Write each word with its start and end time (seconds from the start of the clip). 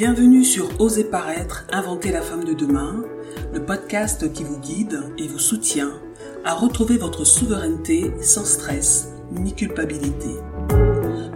Bienvenue 0.00 0.46
sur 0.46 0.80
Oser 0.80 1.04
paraître, 1.04 1.66
inventer 1.70 2.10
la 2.10 2.22
femme 2.22 2.44
de 2.44 2.54
demain, 2.54 3.04
le 3.52 3.62
podcast 3.62 4.32
qui 4.32 4.44
vous 4.44 4.58
guide 4.58 4.98
et 5.18 5.28
vous 5.28 5.38
soutient 5.38 5.92
à 6.42 6.54
retrouver 6.54 6.96
votre 6.96 7.26
souveraineté 7.26 8.10
sans 8.22 8.46
stress 8.46 9.12
ni 9.30 9.54
culpabilité. 9.54 10.30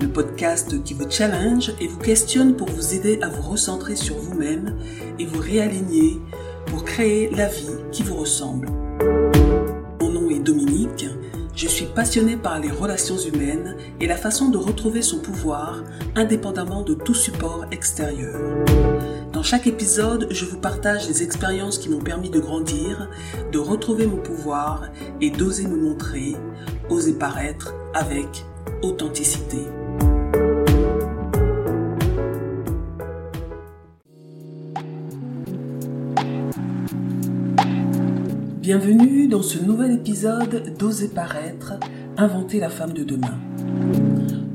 Le 0.01 0.07
podcast 0.07 0.83
qui 0.83 0.95
vous 0.95 1.11
challenge 1.11 1.75
et 1.79 1.89
vous 1.89 1.99
questionne 1.99 2.57
pour 2.57 2.71
vous 2.71 2.95
aider 2.95 3.19
à 3.21 3.29
vous 3.29 3.43
recentrer 3.43 3.97
sur 3.97 4.17
vous-même 4.17 4.79
et 5.19 5.27
vous 5.27 5.43
réaligner 5.43 6.19
pour 6.65 6.87
créer 6.87 7.29
la 7.37 7.49
vie 7.49 7.69
qui 7.93 8.03
vous 8.03 8.17
ressemble. 8.17 8.69
Passionnée 11.95 12.37
par 12.37 12.59
les 12.59 12.71
relations 12.71 13.19
humaines 13.19 13.77
et 14.01 14.07
la 14.07 14.17
façon 14.17 14.49
de 14.49 14.59
retrouver 14.59 15.03
son 15.03 15.21
pouvoir 15.21 15.83
indépendamment 16.17 16.83
de 16.83 16.95
tout 16.95 17.15
support 17.15 17.67
extérieur. 17.71 18.41
Dans 19.33 19.43
chaque 19.43 19.67
épisode, 19.67 20.29
je 20.31 20.45
vous 20.45 20.59
partage 20.59 21.09
les 21.09 21.23
expériences 21.23 21.79
qui 21.79 21.89
m'ont 21.89 22.01
permis 22.01 22.31
de 22.31 22.41
grandir, 22.41 23.09
de 23.53 23.59
retrouver 23.59 24.07
mon 24.07 24.19
pouvoir 24.19 24.91
et 25.21 25.31
d'oser 25.31 25.67
me 25.67 25.77
montrer, 25.77 26.37
oser 26.91 27.15
paraître 27.15 27.75
avec 27.95 28.45
authenticité. 28.83 29.59
Bienvenue 38.65 39.29
dans 39.29 39.43
ce 39.43 39.59
nouvel 39.59 39.93
épisode 39.93 40.73
d'Oser 40.79 41.09
paraître, 41.09 41.75
inventer 42.17 42.61
la 42.61 42.71
femme 42.71 42.95
de 42.95 43.05
demain. 43.05 43.39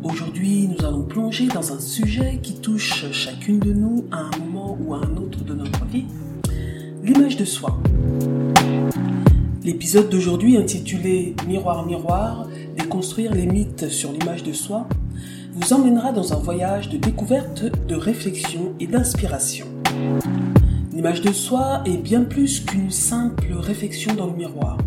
Aujourd'hui, 0.02 0.67
nous 0.67 0.84
allons 0.84 1.04
plonger 1.04 1.45
dans 1.45 1.73
un 1.73 1.80
sujet 1.80 2.40
qui 2.41 2.55
touche 2.55 3.12
chacune 3.12 3.59
de 3.59 3.72
nous 3.72 4.06
à 4.11 4.22
un 4.22 4.31
moment 4.39 4.75
ou 4.81 4.95
à 4.95 4.98
un 4.98 5.16
autre 5.16 5.44
de 5.44 5.53
notre 5.53 5.86
vie, 5.86 6.06
l'image 7.03 7.38
de 7.38 7.45
soi. 7.45 7.78
L'épisode 9.64 10.09
d'aujourd'hui 10.09 10.58
intitulé 10.58 11.36
Miroir, 11.48 11.86
miroir, 11.86 12.48
déconstruire 12.76 13.36
les 13.36 13.45
mythes 13.45 13.89
sur 13.89 14.11
l'image 14.11 14.42
de 14.42 14.53
soi 14.53 14.89
vous 15.53 15.72
emmènera 15.72 16.14
dans 16.14 16.33
un 16.33 16.39
voyage 16.39 16.89
de 16.89 16.98
découverte, 16.98 17.66
de 17.88 17.95
réflexion 17.95 18.73
et 18.80 18.88
d'inspiration. 18.88 19.67
L'image 21.00 21.22
de 21.22 21.31
soi 21.31 21.81
est 21.86 21.95
bien 21.95 22.25
plus 22.25 22.59
qu'une 22.59 22.92
simple 22.92 23.53
réflexion 23.53 24.16
dans 24.16 24.28
le 24.28 24.33
miroir. 24.33 24.78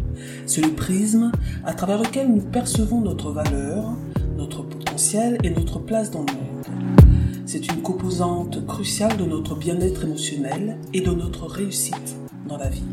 C'est 0.45 0.61
le 0.61 0.73
prisme 0.73 1.33
à 1.65 1.73
travers 1.73 2.03
lequel 2.03 2.29
nous 2.29 2.43
percevons 2.43 3.01
notre 3.01 3.31
valeur, 3.31 3.97
notre 4.37 4.63
potentiel 4.63 5.39
et 5.43 5.49
notre 5.49 5.79
place 5.79 6.11
dans 6.11 6.27
le 6.27 6.35
monde. 6.35 6.67
C'est 7.47 7.67
une 7.67 7.81
composante 7.81 8.67
cruciale 8.67 9.17
de 9.17 9.25
notre 9.25 9.55
bien-être 9.55 10.05
émotionnel 10.05 10.77
et 10.93 11.01
de 11.01 11.13
notre 11.13 11.47
réussite 11.47 12.19
dans 12.47 12.59
la 12.59 12.69
vie. 12.69 12.85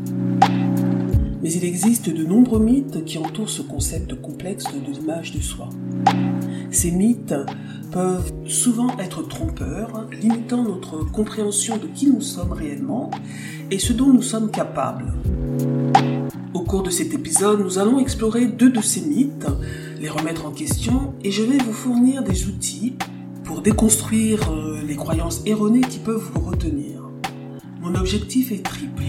Mais 1.42 1.52
il 1.52 1.64
existe 1.66 2.08
de 2.08 2.24
nombreux 2.24 2.60
mythes 2.60 3.04
qui 3.04 3.18
entourent 3.18 3.50
ce 3.50 3.60
concept 3.60 4.18
complexe 4.18 4.64
de 4.64 4.92
l'image 4.92 5.32
de 5.32 5.42
soi. 5.42 5.68
Ces 6.70 6.92
mythes 6.92 7.34
peuvent 7.90 8.32
souvent 8.46 8.96
être 8.98 9.22
trompeurs, 9.26 10.06
limitant 10.12 10.62
notre 10.62 11.04
compréhension 11.10 11.76
de 11.76 11.86
qui 11.86 12.08
nous 12.08 12.20
sommes 12.20 12.52
réellement 12.52 13.10
et 13.70 13.78
ce 13.78 13.92
dont 13.92 14.12
nous 14.12 14.22
sommes 14.22 14.50
capables. 14.50 15.12
Au 16.54 16.60
cours 16.60 16.82
de 16.82 16.90
cet 16.90 17.12
épisode, 17.12 17.60
nous 17.60 17.78
allons 17.78 17.98
explorer 17.98 18.46
deux 18.46 18.70
de 18.70 18.80
ces 18.80 19.00
mythes, 19.00 19.46
les 20.00 20.08
remettre 20.08 20.46
en 20.46 20.50
question 20.50 21.14
et 21.24 21.32
je 21.32 21.42
vais 21.42 21.58
vous 21.58 21.72
fournir 21.72 22.22
des 22.22 22.46
outils 22.46 22.94
pour 23.44 23.62
déconstruire 23.62 24.52
euh, 24.52 24.80
les 24.86 24.94
croyances 24.94 25.42
erronées 25.46 25.80
qui 25.80 25.98
peuvent 25.98 26.30
vous 26.34 26.40
retenir. 26.40 27.02
Mon 27.80 27.94
objectif 27.96 28.52
est 28.52 28.62
triple. 28.62 29.02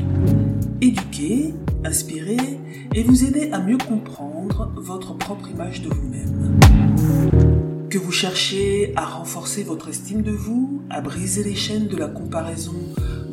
Éduquer, 0.81 1.53
inspirer 1.83 2.59
et 2.95 3.03
vous 3.03 3.23
aider 3.23 3.51
à 3.51 3.59
mieux 3.59 3.77
comprendre 3.77 4.71
votre 4.77 5.15
propre 5.15 5.49
image 5.49 5.83
de 5.83 5.89
vous-même. 5.89 7.50
Que 7.91 7.97
vous 7.97 8.13
cherchez 8.13 8.93
à 8.95 9.03
renforcer 9.03 9.63
votre 9.63 9.89
estime 9.89 10.21
de 10.21 10.31
vous, 10.31 10.81
à 10.89 11.01
briser 11.01 11.43
les 11.43 11.55
chaînes 11.55 11.89
de 11.89 11.97
la 11.97 12.07
comparaison 12.07 12.71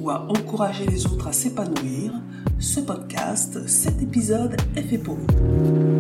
ou 0.01 0.11
à 0.11 0.27
encourager 0.29 0.85
les 0.85 1.07
autres 1.07 1.29
à 1.29 1.33
s'épanouir, 1.33 2.13
ce 2.59 2.81
podcast, 2.81 3.69
cet 3.69 4.03
épisode 4.03 4.57
est 4.75 4.83
fait 4.83 4.99
pour 4.99 5.15
vous. 5.15 5.97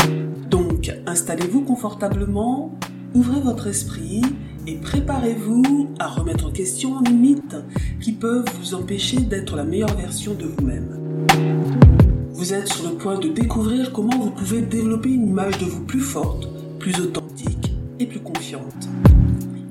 Donc, 0.51 0.93
installez-vous 1.07 1.61
confortablement, 1.61 2.77
ouvrez 3.15 3.41
votre 3.41 3.69
esprit 3.69 4.23
et 4.67 4.75
préparez-vous 4.75 5.91
à 6.01 6.09
remettre 6.09 6.47
en 6.47 6.51
question 6.51 7.01
les 7.03 7.13
mythes 7.13 7.57
qui 8.01 8.11
peuvent 8.11 8.51
vous 8.59 8.75
empêcher 8.75 9.21
d'être 9.21 9.55
la 9.55 9.65
meilleure 9.65 9.95
version 9.95 10.35
de 10.35 10.47
vous-même. 10.47 11.27
Vous 12.33 12.53
êtes 12.53 12.73
sur 12.73 12.91
le 12.91 12.97
point 12.97 13.21
de 13.21 13.29
découvrir 13.29 13.93
comment 13.93 14.19
vous 14.19 14.33
pouvez 14.33 14.63
développer 14.63 15.11
une 15.11 15.29
image 15.29 15.59
de 15.59 15.65
vous 15.65 15.85
plus 15.85 16.01
forte, 16.01 16.49
plus 16.81 16.99
authentique 16.99 17.28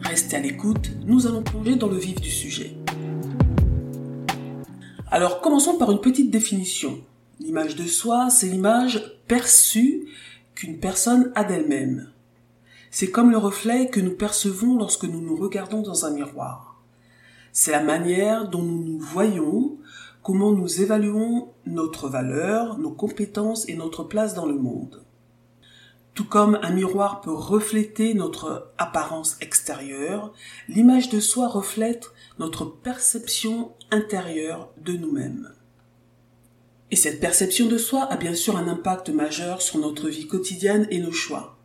Restez 0.02 0.36
à 0.36 0.40
l'écoute, 0.40 0.92
nous 1.06 1.26
allons 1.26 1.42
plonger 1.42 1.78
dans 1.78 1.88
le 1.88 1.96
vif 1.96 2.20
du 2.20 2.30
sujet. 2.30 2.76
Alors 5.10 5.40
commençons 5.40 5.78
par 5.78 5.90
une 5.92 6.02
petite 6.02 6.32
définition. 6.32 7.00
L'image 7.40 7.78
de 7.78 7.86
soi, 7.86 8.30
c'est 8.30 8.48
l'image 8.48 9.16
perçue 9.28 10.08
qu'une 10.54 10.80
personne 10.80 11.32
a 11.36 11.46
d'elle-même. 11.46 12.10
C'est 12.92 13.10
comme 13.10 13.32
le 13.32 13.38
reflet 13.38 13.88
que 13.88 14.02
nous 14.02 14.16
percevons 14.16 14.78
lorsque 14.78 15.06
nous 15.06 15.22
nous 15.22 15.38
regardons 15.38 15.82
dans 15.82 16.06
un 16.06 16.12
miroir. 16.12 16.82
C'est 17.54 17.72
la 17.72 17.84
manière 17.84 18.50
dont 18.50 18.64
nous 18.64 18.84
nous 18.84 19.00
voyons, 19.00 19.78
comment 20.24 20.52
nous 20.52 20.82
évaluons 20.82 21.48
notre 21.66 22.10
valeur, 22.10 22.78
nos 22.80 22.92
compétences 22.92 23.68
et 23.70 23.78
notre 23.78 24.04
place 24.04 24.34
dans 24.34 24.46
le 24.46 24.58
monde. 24.58 25.07
Tout 26.18 26.26
comme 26.26 26.58
un 26.64 26.72
miroir 26.72 27.22
peut 27.22 27.32
refléter 27.32 28.16
notre 28.16 28.72
apparence 28.80 29.38
extérieure, 29.40 30.34
l'image 30.68 31.10
de 31.10 31.20
soi 31.20 31.48
reflète 31.48 32.08
notre 32.40 32.66
perception 32.66 33.74
intérieure 33.92 34.72
de 34.84 34.94
nous-mêmes. 34.94 35.54
Et 36.90 36.96
cette 36.96 37.20
perception 37.20 37.68
de 37.68 37.78
soi 37.78 38.06
a 38.06 38.18
bien 38.18 38.34
sûr 38.34 38.58
un 38.58 38.68
impact 38.68 39.10
majeur 39.10 39.62
sur 39.62 39.78
notre 39.78 40.10
vie 40.10 40.26
quotidienne 40.26 40.88
et 40.90 41.00
nos 41.00 41.12
choix. 41.12 41.56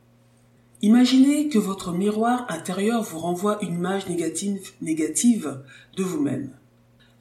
Imaginez 0.83 1.49
que 1.49 1.59
votre 1.59 1.91
miroir 1.91 2.45
intérieur 2.51 3.03
vous 3.03 3.21
renvoie 3.21 3.57
une 3.63 3.77
image 3.77 4.07
négative, 4.11 5.63
de 5.97 6.03
vous-même. 6.03 6.51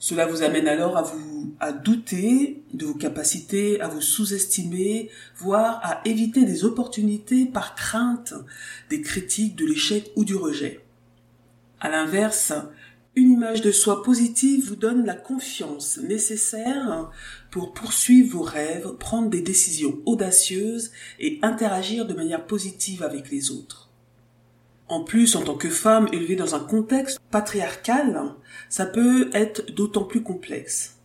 Cela 0.01 0.25
vous 0.25 0.41
amène 0.41 0.67
alors 0.67 0.97
à 0.97 1.03
vous, 1.03 1.53
à 1.59 1.71
douter 1.71 2.63
de 2.73 2.87
vos 2.87 2.95
capacités, 2.95 3.79
à 3.81 3.87
vous 3.87 4.01
sous-estimer, 4.01 5.11
voire 5.37 5.79
à 5.83 6.01
éviter 6.05 6.43
des 6.43 6.65
opportunités 6.65 7.45
par 7.45 7.75
crainte 7.75 8.33
des 8.89 9.01
critiques, 9.01 9.55
de 9.55 9.67
l'échec 9.67 10.11
ou 10.15 10.25
du 10.25 10.35
rejet. 10.35 10.83
À 11.79 11.87
l'inverse, 11.87 12.51
une 13.15 13.33
image 13.33 13.61
de 13.61 13.71
soi 13.71 14.01
positive 14.01 14.69
vous 14.69 14.75
donne 14.75 15.05
la 15.05 15.13
confiance 15.13 15.99
nécessaire 15.99 17.11
pour 17.51 17.71
poursuivre 17.71 18.39
vos 18.39 18.43
rêves, 18.43 18.93
prendre 18.97 19.29
des 19.29 19.43
décisions 19.43 19.99
audacieuses 20.07 20.89
et 21.19 21.37
interagir 21.43 22.07
de 22.07 22.15
manière 22.15 22.47
positive 22.47 23.03
avec 23.03 23.29
les 23.29 23.51
autres. 23.51 23.90
En 24.91 24.99
plus, 24.99 25.37
en 25.37 25.41
tant 25.41 25.55
que 25.55 25.69
femme 25.69 26.09
élevée 26.11 26.35
dans 26.35 26.53
un 26.53 26.59
contexte 26.59 27.17
patriarcal, 27.31 28.33
ça 28.67 28.85
peut 28.85 29.29
être 29.31 29.71
d'autant 29.71 30.03
plus 30.03 30.21
complexe. 30.21 30.97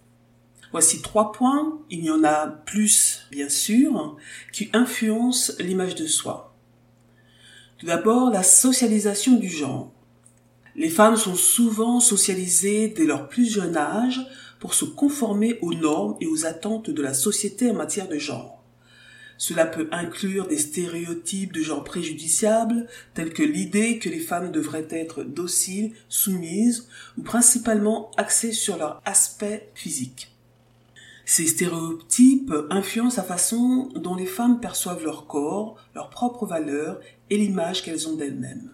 Voici 0.72 1.02
trois 1.02 1.30
points, 1.30 1.78
il 1.88 2.04
y 2.04 2.10
en 2.10 2.24
a 2.24 2.48
plus 2.48 3.28
bien 3.30 3.48
sûr, 3.48 4.16
qui 4.52 4.70
influencent 4.72 5.52
l'image 5.60 5.94
de 5.94 6.08
soi. 6.08 6.56
Tout 7.78 7.86
d'abord, 7.86 8.30
la 8.30 8.42
socialisation 8.42 9.34
du 9.36 9.48
genre. 9.48 9.92
Les 10.74 10.90
femmes 10.90 11.16
sont 11.16 11.36
souvent 11.36 12.00
socialisées 12.00 12.88
dès 12.88 13.06
leur 13.06 13.28
plus 13.28 13.48
jeune 13.48 13.76
âge 13.76 14.20
pour 14.58 14.74
se 14.74 14.84
conformer 14.84 15.60
aux 15.62 15.74
normes 15.74 16.16
et 16.20 16.26
aux 16.26 16.44
attentes 16.44 16.90
de 16.90 17.02
la 17.02 17.14
société 17.14 17.70
en 17.70 17.74
matière 17.74 18.08
de 18.08 18.18
genre. 18.18 18.55
Cela 19.38 19.66
peut 19.66 19.88
inclure 19.92 20.48
des 20.48 20.58
stéréotypes 20.58 21.52
de 21.52 21.62
genre 21.62 21.84
préjudiciables, 21.84 22.86
tels 23.14 23.32
que 23.32 23.42
l'idée 23.42 23.98
que 23.98 24.08
les 24.08 24.20
femmes 24.20 24.50
devraient 24.50 24.88
être 24.90 25.22
dociles, 25.24 25.92
soumises, 26.08 26.88
ou 27.18 27.22
principalement 27.22 28.10
axées 28.16 28.52
sur 28.52 28.78
leur 28.78 29.02
aspect 29.04 29.70
physique. 29.74 30.32
Ces 31.28 31.46
stéréotypes 31.46 32.54
influencent 32.70 33.20
la 33.20 33.26
façon 33.26 33.88
dont 33.96 34.14
les 34.14 34.26
femmes 34.26 34.60
perçoivent 34.60 35.04
leur 35.04 35.26
corps, 35.26 35.76
leurs 35.94 36.08
propres 36.08 36.46
valeurs 36.46 37.00
et 37.30 37.36
l'image 37.36 37.82
qu'elles 37.82 38.08
ont 38.08 38.14
d'elles-mêmes. 38.14 38.70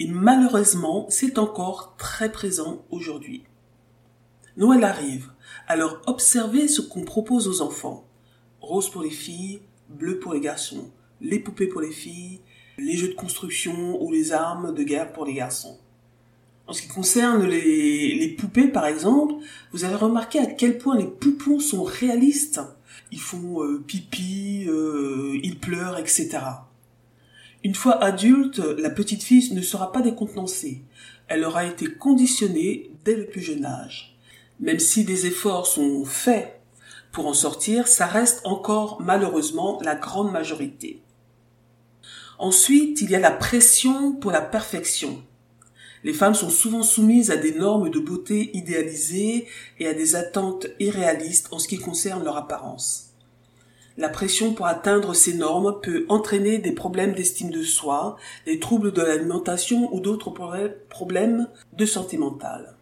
Et 0.00 0.08
malheureusement, 0.08 1.06
c'est 1.08 1.38
encore 1.38 1.94
très 1.96 2.32
présent 2.32 2.84
aujourd'hui. 2.90 3.44
Noël 4.56 4.82
arrive, 4.82 5.30
alors 5.68 6.00
observez 6.06 6.66
ce 6.66 6.80
qu'on 6.80 7.04
propose 7.04 7.46
aux 7.46 7.60
enfants 7.62 8.04
rose 8.64 8.90
pour 8.90 9.02
les 9.02 9.10
filles, 9.10 9.60
bleu 9.88 10.18
pour 10.18 10.34
les 10.34 10.40
garçons, 10.40 10.90
les 11.20 11.38
poupées 11.38 11.66
pour 11.66 11.80
les 11.80 11.92
filles, 11.92 12.40
les 12.78 12.96
jeux 12.96 13.08
de 13.08 13.14
construction 13.14 14.02
ou 14.02 14.12
les 14.12 14.32
armes 14.32 14.74
de 14.74 14.82
guerre 14.82 15.12
pour 15.12 15.24
les 15.24 15.34
garçons. 15.34 15.78
En 16.66 16.72
ce 16.72 16.82
qui 16.82 16.88
concerne 16.88 17.44
les, 17.46 18.36
poupées, 18.38 18.68
par 18.68 18.86
exemple, 18.86 19.34
vous 19.72 19.84
avez 19.84 19.96
remarqué 19.96 20.38
à 20.38 20.46
quel 20.46 20.78
point 20.78 20.96
les 20.96 21.06
poupons 21.06 21.60
sont 21.60 21.84
réalistes. 21.84 22.60
Ils 23.12 23.20
font 23.20 23.62
euh, 23.62 23.82
pipi, 23.86 24.64
euh, 24.66 25.38
ils 25.42 25.58
pleurent, 25.58 25.98
etc. 25.98 26.38
Une 27.62 27.74
fois 27.74 28.02
adulte, 28.02 28.58
la 28.58 28.90
petite 28.90 29.22
fille 29.22 29.52
ne 29.52 29.60
sera 29.62 29.92
pas 29.92 30.00
décontenancée. 30.00 30.82
Elle 31.28 31.44
aura 31.44 31.66
été 31.66 31.86
conditionnée 31.86 32.90
dès 33.04 33.16
le 33.16 33.26
plus 33.26 33.42
jeune 33.42 33.64
âge. 33.64 34.16
Même 34.60 34.78
si 34.78 35.04
des 35.04 35.26
efforts 35.26 35.66
sont 35.66 36.04
faits 36.04 36.53
pour 37.14 37.28
en 37.28 37.32
sortir, 37.32 37.86
ça 37.86 38.06
reste 38.06 38.42
encore 38.44 39.00
malheureusement 39.00 39.78
la 39.82 39.94
grande 39.94 40.32
majorité. 40.32 41.00
Ensuite, 42.38 43.00
il 43.00 43.10
y 43.10 43.14
a 43.14 43.20
la 43.20 43.30
pression 43.30 44.12
pour 44.12 44.32
la 44.32 44.42
perfection. 44.42 45.22
Les 46.02 46.12
femmes 46.12 46.34
sont 46.34 46.50
souvent 46.50 46.82
soumises 46.82 47.30
à 47.30 47.36
des 47.36 47.54
normes 47.54 47.88
de 47.88 48.00
beauté 48.00 48.50
idéalisées 48.54 49.46
et 49.78 49.86
à 49.86 49.94
des 49.94 50.16
attentes 50.16 50.66
irréalistes 50.80 51.48
en 51.52 51.60
ce 51.60 51.68
qui 51.68 51.78
concerne 51.78 52.24
leur 52.24 52.36
apparence. 52.36 53.10
La 53.96 54.08
pression 54.08 54.52
pour 54.52 54.66
atteindre 54.66 55.14
ces 55.14 55.34
normes 55.34 55.80
peut 55.80 56.04
entraîner 56.08 56.58
des 56.58 56.72
problèmes 56.72 57.14
d'estime 57.14 57.50
de 57.50 57.62
soi, 57.62 58.16
des 58.44 58.58
troubles 58.58 58.92
de 58.92 59.02
l'alimentation 59.02 59.94
ou 59.94 60.00
d'autres 60.00 60.34
problèmes 60.90 61.48
de 61.72 61.86
santé 61.86 62.18
mentale. 62.18 62.74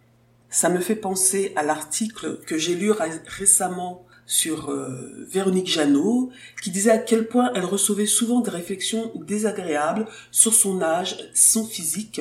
Ça 0.48 0.70
me 0.70 0.80
fait 0.80 0.96
penser 0.96 1.52
à 1.54 1.62
l'article 1.62 2.38
que 2.46 2.56
j'ai 2.56 2.74
lu 2.74 2.90
récemment 2.90 4.06
sur 4.26 4.70
euh, 4.70 5.26
Véronique 5.30 5.68
Jeannot, 5.68 6.30
qui 6.62 6.70
disait 6.70 6.90
à 6.90 6.98
quel 6.98 7.28
point 7.28 7.50
elle 7.54 7.64
recevait 7.64 8.06
souvent 8.06 8.40
des 8.40 8.50
réflexions 8.50 9.12
désagréables 9.26 10.06
sur 10.30 10.54
son 10.54 10.80
âge, 10.82 11.16
son 11.34 11.66
physique, 11.66 12.20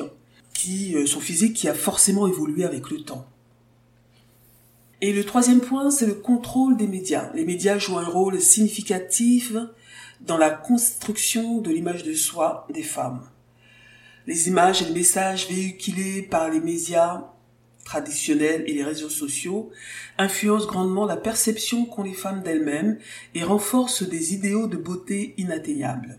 qui, 0.52 0.94
euh, 0.94 1.06
son 1.06 1.20
physique 1.20 1.54
qui 1.54 1.68
a 1.68 1.74
forcément 1.74 2.26
évolué 2.26 2.64
avec 2.64 2.90
le 2.90 3.02
temps. 3.02 3.26
Et 5.00 5.12
le 5.12 5.24
troisième 5.24 5.60
point, 5.60 5.90
c'est 5.90 6.06
le 6.06 6.14
contrôle 6.14 6.76
des 6.76 6.86
médias. 6.86 7.32
Les 7.34 7.44
médias 7.44 7.78
jouent 7.78 7.98
un 7.98 8.06
rôle 8.06 8.40
significatif 8.40 9.52
dans 10.20 10.38
la 10.38 10.50
construction 10.50 11.58
de 11.58 11.70
l'image 11.70 12.04
de 12.04 12.14
soi 12.14 12.68
des 12.72 12.84
femmes. 12.84 13.22
Les 14.28 14.46
images 14.46 14.82
et 14.82 14.84
les 14.84 14.92
messages 14.92 15.48
véhiculés 15.48 16.22
par 16.22 16.48
les 16.48 16.60
médias 16.60 17.31
traditionnels 17.84 18.64
et 18.66 18.74
les 18.74 18.84
réseaux 18.84 19.10
sociaux 19.10 19.70
influencent 20.18 20.66
grandement 20.66 21.06
la 21.06 21.16
perception 21.16 21.84
qu'ont 21.84 22.02
les 22.02 22.14
femmes 22.14 22.42
d'elles-mêmes 22.42 22.98
et 23.34 23.42
renforcent 23.42 24.08
des 24.08 24.34
idéaux 24.34 24.66
de 24.66 24.76
beauté 24.76 25.34
inatteignables. 25.38 26.18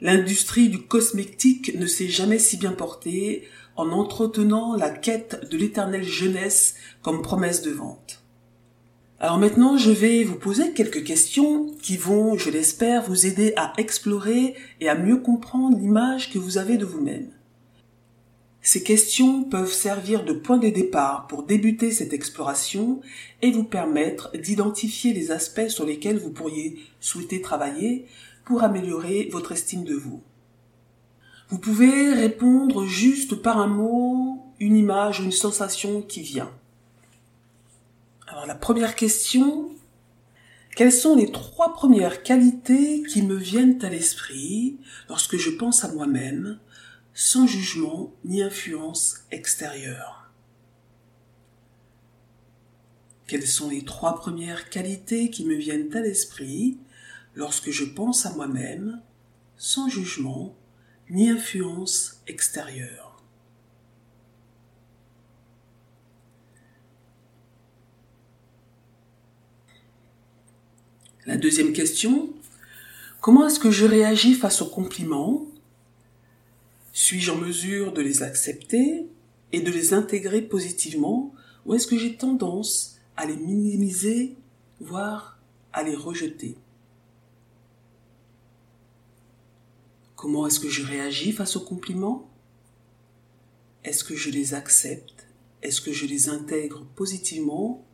L'industrie 0.00 0.68
du 0.68 0.82
cosmétique 0.82 1.74
ne 1.78 1.86
s'est 1.86 2.08
jamais 2.08 2.38
si 2.38 2.56
bien 2.56 2.72
portée 2.72 3.48
en 3.76 3.90
entretenant 3.90 4.76
la 4.76 4.90
quête 4.90 5.48
de 5.50 5.56
l'éternelle 5.56 6.04
jeunesse 6.04 6.74
comme 7.02 7.22
promesse 7.22 7.62
de 7.62 7.70
vente. 7.70 8.22
Alors 9.20 9.38
maintenant, 9.38 9.78
je 9.78 9.90
vais 9.90 10.24
vous 10.24 10.36
poser 10.36 10.72
quelques 10.72 11.04
questions 11.04 11.72
qui 11.80 11.96
vont, 11.96 12.36
je 12.36 12.50
l'espère, 12.50 13.04
vous 13.04 13.26
aider 13.26 13.54
à 13.56 13.72
explorer 13.78 14.54
et 14.80 14.88
à 14.88 14.94
mieux 14.94 15.16
comprendre 15.16 15.78
l'image 15.78 16.30
que 16.30 16.38
vous 16.38 16.58
avez 16.58 16.76
de 16.76 16.84
vous-même. 16.84 17.30
Ces 18.66 18.82
questions 18.82 19.44
peuvent 19.44 19.74
servir 19.74 20.24
de 20.24 20.32
point 20.32 20.56
de 20.56 20.70
départ 20.70 21.26
pour 21.26 21.42
débuter 21.42 21.90
cette 21.90 22.14
exploration 22.14 23.02
et 23.42 23.50
vous 23.50 23.62
permettre 23.62 24.34
d'identifier 24.38 25.12
les 25.12 25.30
aspects 25.30 25.68
sur 25.68 25.84
lesquels 25.84 26.18
vous 26.18 26.30
pourriez 26.30 26.78
souhaiter 26.98 27.42
travailler 27.42 28.06
pour 28.46 28.64
améliorer 28.64 29.28
votre 29.30 29.52
estime 29.52 29.84
de 29.84 29.94
vous. 29.94 30.22
Vous 31.50 31.58
pouvez 31.58 32.14
répondre 32.14 32.86
juste 32.86 33.34
par 33.34 33.58
un 33.58 33.66
mot, 33.66 34.42
une 34.58 34.78
image 34.78 35.20
une 35.20 35.30
sensation 35.30 36.00
qui 36.00 36.22
vient. 36.22 36.50
Alors 38.26 38.46
la 38.46 38.54
première 38.54 38.94
question, 38.94 39.68
quelles 40.74 40.90
sont 40.90 41.16
les 41.16 41.30
trois 41.30 41.74
premières 41.74 42.22
qualités 42.22 43.02
qui 43.12 43.20
me 43.20 43.36
viennent 43.36 43.84
à 43.84 43.90
l'esprit 43.90 44.78
lorsque 45.10 45.36
je 45.36 45.50
pense 45.50 45.84
à 45.84 45.92
moi-même 45.92 46.58
sans 47.14 47.46
jugement 47.46 48.12
ni 48.24 48.42
influence 48.42 49.20
extérieure. 49.30 50.28
Quelles 53.28 53.46
sont 53.46 53.70
les 53.70 53.84
trois 53.84 54.16
premières 54.16 54.68
qualités 54.68 55.30
qui 55.30 55.46
me 55.46 55.54
viennent 55.54 55.94
à 55.94 56.00
l'esprit 56.00 56.76
lorsque 57.34 57.70
je 57.70 57.84
pense 57.84 58.26
à 58.26 58.34
moi-même 58.34 59.00
sans 59.56 59.88
jugement 59.88 60.54
ni 61.08 61.30
influence 61.30 62.20
extérieure? 62.26 63.22
La 71.26 71.38
deuxième 71.38 71.72
question, 71.72 72.34
comment 73.20 73.46
est-ce 73.46 73.58
que 73.58 73.70
je 73.70 73.86
réagis 73.86 74.34
face 74.34 74.60
aux 74.60 74.68
compliments 74.68 75.46
suis-je 76.94 77.32
en 77.32 77.36
mesure 77.36 77.92
de 77.92 78.00
les 78.00 78.22
accepter 78.22 79.06
et 79.50 79.60
de 79.60 79.70
les 79.70 79.92
intégrer 79.92 80.40
positivement 80.40 81.34
ou 81.66 81.74
est-ce 81.74 81.88
que 81.88 81.98
j'ai 81.98 82.16
tendance 82.16 82.98
à 83.16 83.26
les 83.26 83.36
minimiser, 83.36 84.36
voire 84.80 85.40
à 85.72 85.82
les 85.82 85.96
rejeter? 85.96 86.56
Comment 90.14 90.46
est-ce 90.46 90.60
que 90.60 90.68
je 90.68 90.86
réagis 90.86 91.32
face 91.32 91.56
aux 91.56 91.64
compliments? 91.64 92.30
Est-ce 93.82 94.04
que 94.04 94.14
je 94.14 94.30
les 94.30 94.54
accepte? 94.54 95.26
Est-ce 95.62 95.80
que 95.80 95.92
je 95.92 96.06
les 96.06 96.28
intègre 96.28 96.86
positivement? 96.94 97.84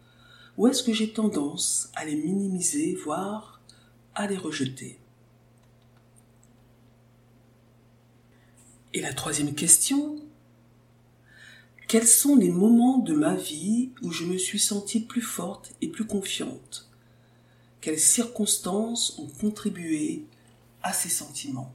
Ou 0.58 0.68
est-ce 0.68 0.82
que 0.82 0.92
j'ai 0.92 1.12
tendance 1.12 1.90
à 1.94 2.04
les 2.04 2.16
minimiser, 2.16 2.96
voire 3.02 3.62
à 4.14 4.26
les 4.26 4.36
rejeter? 4.36 4.98
Et 8.92 9.00
la 9.00 9.12
troisième 9.12 9.54
question, 9.54 10.16
quels 11.86 12.08
sont 12.08 12.34
les 12.34 12.50
moments 12.50 12.98
de 12.98 13.14
ma 13.14 13.36
vie 13.36 13.90
où 14.02 14.10
je 14.10 14.24
me 14.24 14.36
suis 14.36 14.58
sentie 14.58 15.00
plus 15.00 15.22
forte 15.22 15.74
et 15.80 15.88
plus 15.88 16.06
confiante? 16.06 16.88
Quelles 17.80 18.00
circonstances 18.00 19.16
ont 19.18 19.28
contribué 19.40 20.24
à 20.82 20.92
ces 20.92 21.08
sentiments? 21.08 21.72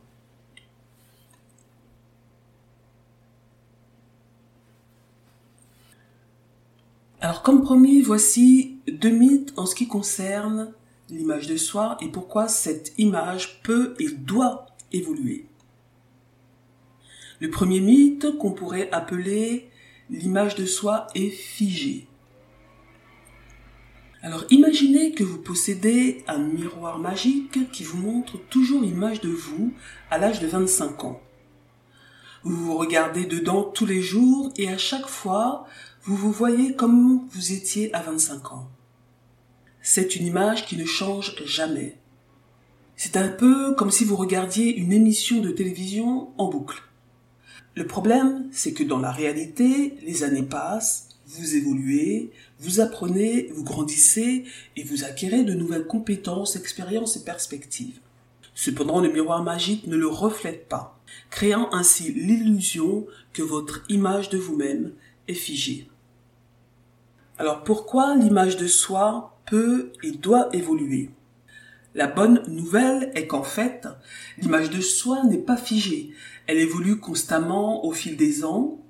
Alors 7.22 7.42
comme 7.42 7.64
promis, 7.64 8.02
voici 8.02 8.78
deux 8.88 9.10
mythes 9.10 9.54
en 9.58 9.66
ce 9.66 9.74
qui 9.74 9.88
concerne 9.88 10.74
l'image 11.10 11.48
de 11.48 11.58
soi 11.58 11.98
et 12.02 12.10
pourquoi 12.10 12.50
cette 12.50 12.94
image 12.98 13.62
peut 13.64 13.96
et 14.00 14.10
doit 14.12 14.68
évoluer. 14.92 15.48
Le 17.40 17.50
premier 17.50 17.82
mythe 17.82 18.38
qu'on 18.38 18.52
pourrait 18.52 18.90
appeler 18.92 19.70
l'image 20.10 20.56
de 20.56 20.66
soi 20.66 21.08
est 21.16 21.30
figée. 21.30 22.08
Alors 24.22 24.46
imaginez 24.50 25.12
que 25.12 25.24
vous 25.24 25.38
possédez 25.38 26.24
un 26.28 26.40
miroir 26.40 26.98
magique 26.98 27.72
qui 27.72 27.84
vous 27.84 27.98
montre 27.98 28.40
toujours 28.50 28.82
l'image 28.82 29.22
de 29.22 29.30
vous 29.30 29.74
à 30.10 30.18
l'âge 30.18 30.40
de 30.40 30.48
25 30.48 31.04
ans. 31.04 31.22
Vous 32.44 32.56
vous 32.56 32.78
regardez 32.78 33.26
dedans 33.26 33.64
tous 33.64 33.86
les 33.86 34.02
jours 34.02 34.52
et 34.58 34.70
à 34.70 34.78
chaque 34.78 35.08
fois, 35.08 35.66
vous 36.04 36.16
vous 36.16 36.32
voyez 36.32 36.76
comme 36.76 37.28
vous 37.30 37.52
étiez 37.52 37.94
à 37.94 38.02
25 38.02 38.54
ans. 38.54 38.70
C'est 39.82 40.16
une 40.16 40.26
image 40.26 40.66
qui 40.66 40.78
ne 40.78 40.86
change 40.86 41.36
jamais. 41.46 41.98
C'est 42.96 43.18
un 43.18 43.28
peu 43.28 43.76
comme 43.76 43.92
si 43.92 44.06
vous 44.06 44.16
regardiez 44.16 44.76
une 44.76 44.94
émission 44.94 45.42
de 45.42 45.52
télévision 45.52 46.30
en 46.40 46.50
boucle. 46.50 46.82
Le 47.76 47.86
problème, 47.86 48.48
c'est 48.52 48.74
que 48.74 48.84
dans 48.84 49.00
la 49.00 49.12
réalité, 49.12 49.98
les 50.06 50.24
années 50.24 50.44
passent, 50.44 51.10
vous 51.28 51.56
évoluez, 51.56 52.32
vous 52.60 52.80
apprenez, 52.80 53.50
vous 53.54 53.64
grandissez 53.64 54.46
et 54.78 54.84
vous 54.84 55.04
acquérez 55.04 55.44
de 55.44 55.54
nouvelles 55.54 55.88
compétences, 55.88 56.56
expériences 56.56 57.18
et 57.18 57.24
perspectives. 57.24 58.00
Cependant, 58.54 59.02
le 59.02 59.12
miroir 59.12 59.44
magique 59.44 59.88
ne 59.88 59.98
le 59.98 60.08
reflète 60.08 60.70
pas, 60.70 60.98
créant 61.30 61.70
ainsi 61.74 62.14
l'illusion 62.14 63.06
que 63.34 63.42
votre 63.42 63.84
image 63.90 64.30
de 64.30 64.38
vous-même 64.38 64.94
est 65.28 65.34
figée. 65.34 65.90
Alors 67.38 67.66
pourquoi 67.66 68.16
l'image 68.16 68.56
de 68.56 68.68
soi 68.68 69.38
peut 69.46 69.92
et 70.02 70.12
doit 70.12 70.48
évoluer? 70.56 71.10
La 71.96 72.08
bonne 72.08 72.44
nouvelle 72.50 73.10
est 73.16 73.26
qu'en 73.26 73.44
fait, 73.44 73.88
l'image 74.38 74.70
de 74.70 74.82
soi 74.82 75.24
n'est 75.24 75.38
pas 75.38 75.56
figée, 75.56 76.12
elle 76.46 76.58
évolue 76.58 77.00
constamment 77.00 77.86
au 77.86 77.94
fil 77.94 78.18
des 78.18 78.44
ans 78.44 78.84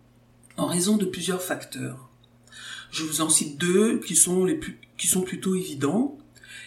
en 0.57 0.65
raison 0.65 0.97
de 0.97 1.05
plusieurs 1.05 1.43
facteurs. 1.43 2.09
Je 2.89 3.03
vous 3.03 3.21
en 3.21 3.29
cite 3.29 3.59
deux 3.59 3.99
qui 3.99 4.15
sont 4.15 5.21
plutôt 5.21 5.53
évidents. 5.53 6.17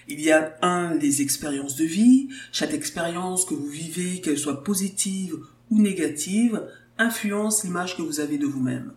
Il 0.06 0.20
y 0.20 0.30
a 0.30 0.56
un, 0.62 0.94
les 0.94 1.22
expériences 1.22 1.74
de 1.74 1.84
vie. 1.84 2.28
Chaque 2.52 2.72
expérience 2.72 3.44
que 3.44 3.54
vous 3.54 3.68
vivez, 3.68 4.20
qu'elle 4.20 4.38
soit 4.38 4.62
positive 4.62 5.36
ou 5.70 5.82
négative, 5.82 6.62
influence 6.98 7.64
l'image 7.64 7.96
que 7.96 8.02
vous 8.02 8.20
avez 8.20 8.38
de 8.38 8.46
vous-même. 8.46 8.92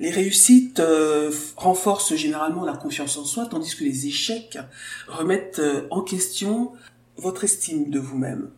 Les 0.00 0.10
réussites 0.10 0.80
euh, 0.80 1.30
renforcent 1.56 2.14
généralement 2.16 2.64
la 2.64 2.76
confiance 2.76 3.16
en 3.16 3.24
soi, 3.24 3.46
tandis 3.46 3.76
que 3.76 3.84
les 3.84 4.06
échecs 4.06 4.58
remettent 5.06 5.60
euh, 5.60 5.86
en 5.90 6.02
question 6.02 6.72
votre 7.16 7.44
estime 7.44 7.90
de 7.90 8.00
vous-même. 8.00 8.50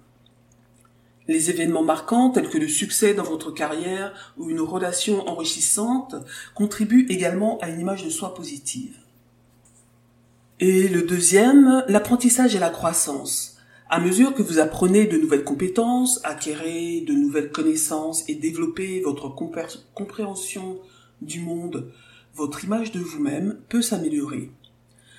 Les 1.29 1.51
événements 1.51 1.83
marquants, 1.83 2.31
tels 2.31 2.49
que 2.49 2.57
le 2.57 2.69
succès 2.69 3.13
dans 3.13 3.25
votre 3.25 3.51
carrière 3.51 4.35
ou 4.39 4.49
une 4.49 4.61
relation 4.61 5.29
enrichissante, 5.29 6.15
contribuent 6.55 7.07
également 7.11 7.59
à 7.59 7.69
une 7.69 7.81
image 7.81 8.05
de 8.05 8.11
soi 8.11 8.35
positive. 8.35 8.97
Et 10.61 10.89
le 10.89 11.03
deuxième, 11.03 11.85
l'apprentissage 11.89 12.55
et 12.55 12.61
la 12.61 12.71
croissance. 12.71 13.59
À 13.91 14.01
mesure 14.01 14.35
que 14.35 14.43
vous 14.43 14.59
apprenez 14.59 15.07
de 15.07 15.19
nouvelles 15.19 15.45
compétences, 15.45 16.21
acquérez 16.25 17.05
de 17.07 17.13
nouvelles 17.13 17.51
connaissances 17.51 18.25
et 18.29 18.37
développez 18.37 19.01
votre 19.01 19.29
compréhension 19.95 20.79
du 21.23 21.41
monde, 21.41 21.93
votre 22.35 22.65
image 22.65 22.93
de 22.93 23.01
vous-même 23.01 23.59
peut 23.69 23.83
s'améliorer. 23.83 24.51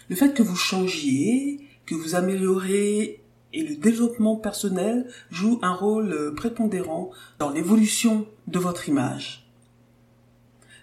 Le 0.09 0.15
fait 0.15 0.33
que 0.33 0.43
vous 0.43 0.55
changiez, 0.55 1.61
que 1.85 1.95
vous 1.95 2.15
améliorez 2.15 3.21
et 3.53 3.63
le 3.63 3.75
développement 3.75 4.35
personnel 4.35 5.07
joue 5.31 5.59
un 5.61 5.73
rôle 5.73 6.33
prépondérant 6.35 7.11
dans 7.39 7.49
l'évolution 7.49 8.27
de 8.47 8.59
votre 8.59 8.87
image. 8.89 9.47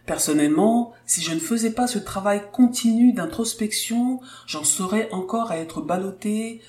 Personnellement, 0.06 0.92
si 1.06 1.23
je 1.23 1.33
ne 1.33 1.38
faisais 1.38 1.71
pas 1.71 1.87
ce 1.87 1.99
travail 1.99 2.42
continu 2.52 3.12
d'introspection, 3.12 4.21
j'en 4.47 4.64
serais 4.64 5.09
encore 5.12 5.50
à 5.50 5.59
être 5.59 5.80
ballotté, 5.80 6.61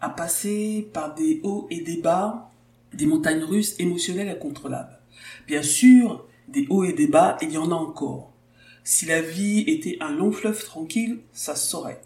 à 0.00 0.10
passer 0.10 0.88
par 0.92 1.14
des 1.14 1.40
hauts 1.42 1.66
et 1.70 1.80
des 1.80 1.96
bas, 1.96 2.50
des 2.92 3.06
montagnes 3.06 3.42
russes 3.42 3.74
émotionnelles 3.80 4.28
incontrôlables. 4.28 5.00
Bien 5.48 5.62
sûr, 5.62 6.26
des 6.48 6.66
hauts 6.70 6.84
et 6.84 6.92
des 6.92 7.06
bas, 7.06 7.36
il 7.42 7.50
y 7.50 7.58
en 7.58 7.70
a 7.70 7.74
encore. 7.74 8.32
Si 8.82 9.06
la 9.06 9.22
vie 9.22 9.60
était 9.66 9.96
un 10.00 10.12
long 10.12 10.30
fleuve 10.30 10.62
tranquille, 10.62 11.20
ça 11.32 11.56
se 11.56 11.68
saurait. 11.68 12.02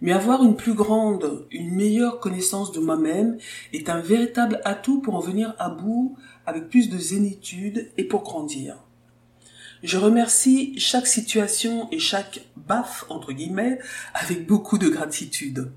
Mais 0.00 0.12
avoir 0.12 0.44
une 0.44 0.56
plus 0.56 0.74
grande, 0.74 1.46
une 1.50 1.74
meilleure 1.74 2.20
connaissance 2.20 2.72
de 2.72 2.80
moi-même 2.80 3.38
est 3.72 3.88
un 3.88 4.00
véritable 4.00 4.60
atout 4.64 5.00
pour 5.00 5.14
en 5.14 5.20
venir 5.20 5.54
à 5.58 5.70
bout 5.70 6.16
avec 6.44 6.68
plus 6.68 6.88
de 6.88 6.98
zénitude 6.98 7.90
et 7.96 8.04
pour 8.04 8.22
grandir. 8.22 8.76
Je 9.82 9.98
remercie 9.98 10.78
chaque 10.78 11.06
situation 11.06 11.88
et 11.92 11.98
chaque 11.98 12.40
baffe, 12.56 13.04
entre 13.08 13.32
guillemets, 13.32 13.78
avec 14.14 14.46
beaucoup 14.46 14.78
de 14.78 14.88
gratitude. 14.88 15.70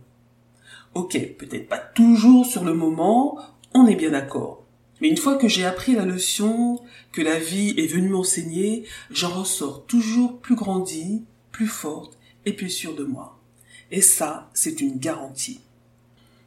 Ok, 0.94 1.18
peut-être 1.38 1.68
pas 1.68 1.77
toujours 1.77 2.46
sur 2.46 2.63
le 2.63 2.74
moment, 2.74 3.38
on 3.74 3.86
est 3.88 3.96
bien 3.96 4.12
d'accord. 4.12 4.59
Mais 5.01 5.08
une 5.08 5.18
fois 5.18 5.38
que 5.38 5.48
j'ai 5.48 5.65
appris 5.65 5.96
la 5.96 6.06
leçon 6.06 6.82
que 7.12 7.22
la 7.22 7.39
vie 7.39 7.74
est 7.77 7.88
venue 7.88 8.10
m'enseigner, 8.10 8.84
j'en 9.12 9.29
ressors 9.29 9.86
toujours 9.86 10.39
plus 10.39 10.56
grandi, 10.56 11.24
plus 11.51 11.68
forte 11.68 12.18
et 12.46 12.53
plus 12.53 12.70
sûre 12.70 12.96
de 12.96 13.03
moi. 13.03 13.39
Et 13.91 14.01
ça, 14.01 14.50
c'est 14.53 14.82
une 14.82 14.98
garantie. 14.98 15.62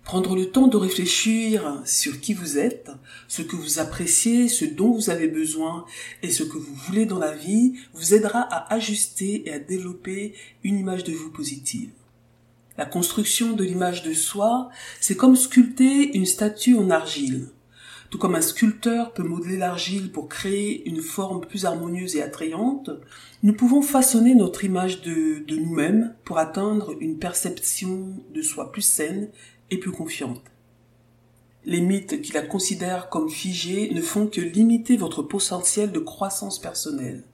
Prendre 0.05 0.35
le 0.35 0.51
temps 0.51 0.67
de 0.67 0.77
réfléchir 0.77 1.81
sur 1.87 2.21
qui 2.21 2.35
vous 2.35 2.59
êtes, 2.59 2.91
ce 3.29 3.41
que 3.41 3.55
vous 3.55 3.79
appréciez, 3.79 4.49
ce 4.49 4.65
dont 4.65 4.91
vous 4.91 5.11
avez 5.11 5.29
besoin 5.29 5.87
et 6.23 6.31
ce 6.31 6.43
que 6.43 6.59
vous 6.59 6.75
voulez 6.75 7.07
dans 7.07 7.21
la 7.21 7.35
vie 7.35 7.75
vous 7.95 8.13
aidera 8.13 8.41
à 8.41 8.75
ajuster 8.75 9.49
et 9.49 9.53
à 9.53 9.61
développer 9.61 10.35
une 10.65 10.79
image 10.79 11.05
de 11.05 11.13
vous 11.13 11.31
positive. 11.31 11.91
La 12.77 12.87
construction 12.87 13.53
de 13.53 13.65
l'image 13.65 14.03
de 14.03 14.13
soi, 14.13 14.71
c'est 15.01 15.17
comme 15.17 15.37
sculpter 15.37 16.17
une 16.17 16.27
statue 16.27 16.77
en 16.77 16.91
argile. 16.91 17.49
Tout 18.13 18.19
comme 18.19 18.35
un 18.35 18.43
sculpteur 18.43 19.15
peut 19.15 19.23
modeler 19.23 19.57
l'argile 19.57 20.13
pour 20.13 20.29
créer 20.29 20.87
une 20.87 21.01
forme 21.01 21.41
plus 21.41 21.65
harmonieuse 21.65 22.15
et 22.15 22.23
attrayante, 22.23 22.91
nous 23.43 23.55
pouvons 23.55 23.81
façonner 23.81 24.35
notre 24.35 24.67
image 24.67 25.01
de, 25.01 25.43
nous-mêmes 25.49 26.15
pour 26.23 26.37
atteindre 26.37 26.95
une 27.01 27.19
perception 27.19 28.11
de 28.35 28.43
soi 28.43 28.71
plus 28.71 28.83
saine 28.83 29.31
et 29.71 29.79
plus 29.79 29.93
confiante. 29.93 30.43
Les 31.65 31.81
mythes 31.81 32.21
qui 32.21 32.33
la 32.33 32.43
considèrent 32.43 33.09
comme 33.09 33.31
figée 33.31 33.91
ne 33.95 34.03
font 34.03 34.27
que 34.27 34.43
limiter 34.43 34.99
votre 34.99 35.23
potentiel 35.23 35.91
de 35.91 35.99
croissance 35.99 36.59
personnelle. 36.59 37.25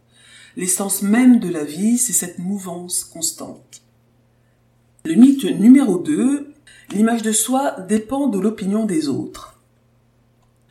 L'essence 0.56 1.02
même 1.02 1.40
de 1.40 1.48
la 1.48 1.64
vie, 1.64 1.98
c'est 1.98 2.12
cette 2.12 2.38
mouvance 2.38 3.02
constante. 3.02 3.82
Le 5.04 5.16
mythe 5.16 5.42
numéro 5.42 5.98
2, 5.98 6.54
l'image 6.92 7.22
de 7.22 7.32
soi 7.32 7.80
dépend 7.88 8.28
de 8.28 8.38
l'opinion 8.38 8.84
des 8.84 9.08
autres. 9.08 9.57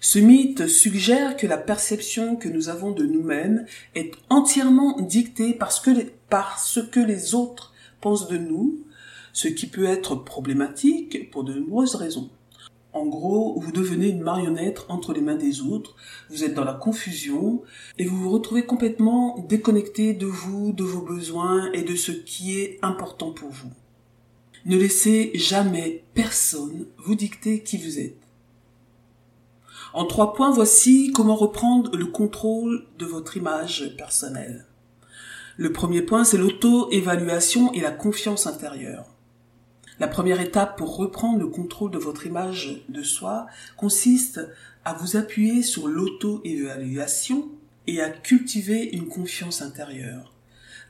Ce 0.08 0.20
mythe 0.20 0.68
suggère 0.68 1.36
que 1.36 1.48
la 1.48 1.58
perception 1.58 2.38
que 2.38 2.48
nous 2.48 2.70
avons 2.70 2.92
de 2.92 3.06
nous-mêmes 3.06 3.66
est 3.94 4.14
entièrement 4.30 5.02
dictée 5.02 5.52
par 5.54 5.74
ce, 5.74 6.80
que 6.80 7.00
les, 7.02 7.36
autres 7.36 7.74
pensent 8.00 8.30
de 8.30 8.38
nous, 8.38 8.86
ce 9.34 9.50
qui 9.50 9.68
peut 9.68 9.84
être 9.84 10.16
problématique 10.16 11.30
pour 11.30 11.44
de 11.44 11.56
nombreuses 11.56 11.96
raisons. 11.96 12.30
En 12.94 13.06
gros, 13.06 13.60
vous 13.60 13.74
devenez 13.74 14.08
une 14.08 14.22
marionnette 14.22 14.86
entre 14.88 15.12
les 15.12 15.20
mains 15.20 15.36
des 15.36 15.60
autres, 15.60 15.98
vous 16.30 16.46
êtes 16.46 16.54
dans 16.54 16.64
la 16.64 16.76
confusion 16.76 17.64
et 17.98 18.06
vous 18.06 18.16
vous 18.16 18.30
retrouvez 18.32 18.64
complètement 18.64 19.38
déconnecté 19.50 20.14
de 20.14 20.26
vous, 20.26 20.72
de 20.72 20.86
vos 20.86 21.02
besoins 21.02 21.70
et 21.74 21.84
de 21.84 21.98
ce 21.98 22.14
qui 22.14 22.58
est 22.58 22.80
important 22.82 23.34
pour 23.34 23.50
vous. 23.50 23.74
Ne 24.66 24.78
laissez 24.78 25.32
jamais 25.34 26.06
personne 26.14 26.86
vous 26.98 27.16
dicter 27.16 27.62
qui 27.62 27.76
vous 27.76 28.00
êtes. 28.00 28.27
En 29.94 30.06
trois 30.06 30.34
points, 30.34 30.52
voici 30.52 31.12
comment 31.14 31.36
reprendre 31.36 31.96
le 31.96 32.06
contrôle 32.06 32.86
de 33.00 33.06
votre 33.06 33.38
image 33.38 33.96
personnelle. 33.98 34.66
Le 35.56 35.72
premier 35.72 36.02
point, 36.02 36.24
c'est 36.24 36.38
l'auto-évaluation 36.38 37.72
et 37.74 37.82
la 37.82 37.92
confiance 37.92 38.48
intérieure. 38.48 39.06
La 40.00 40.08
première 40.08 40.42
étape 40.42 40.78
pour 40.78 40.98
reprendre 40.98 41.40
le 41.40 41.48
contrôle 41.48 41.90
de 41.90 41.98
votre 41.98 42.28
image 42.28 42.84
de 42.90 43.02
soi 43.02 43.48
consiste 43.78 44.40
à 44.86 44.94
vous 44.94 45.18
appuyer 45.18 45.64
sur 45.64 45.88
l'auto-évaluation 45.88 47.50
et 47.88 48.02
à 48.02 48.10
cultiver 48.10 48.84
une 48.94 49.08
confiance 49.08 49.64
intérieure. 49.64 50.34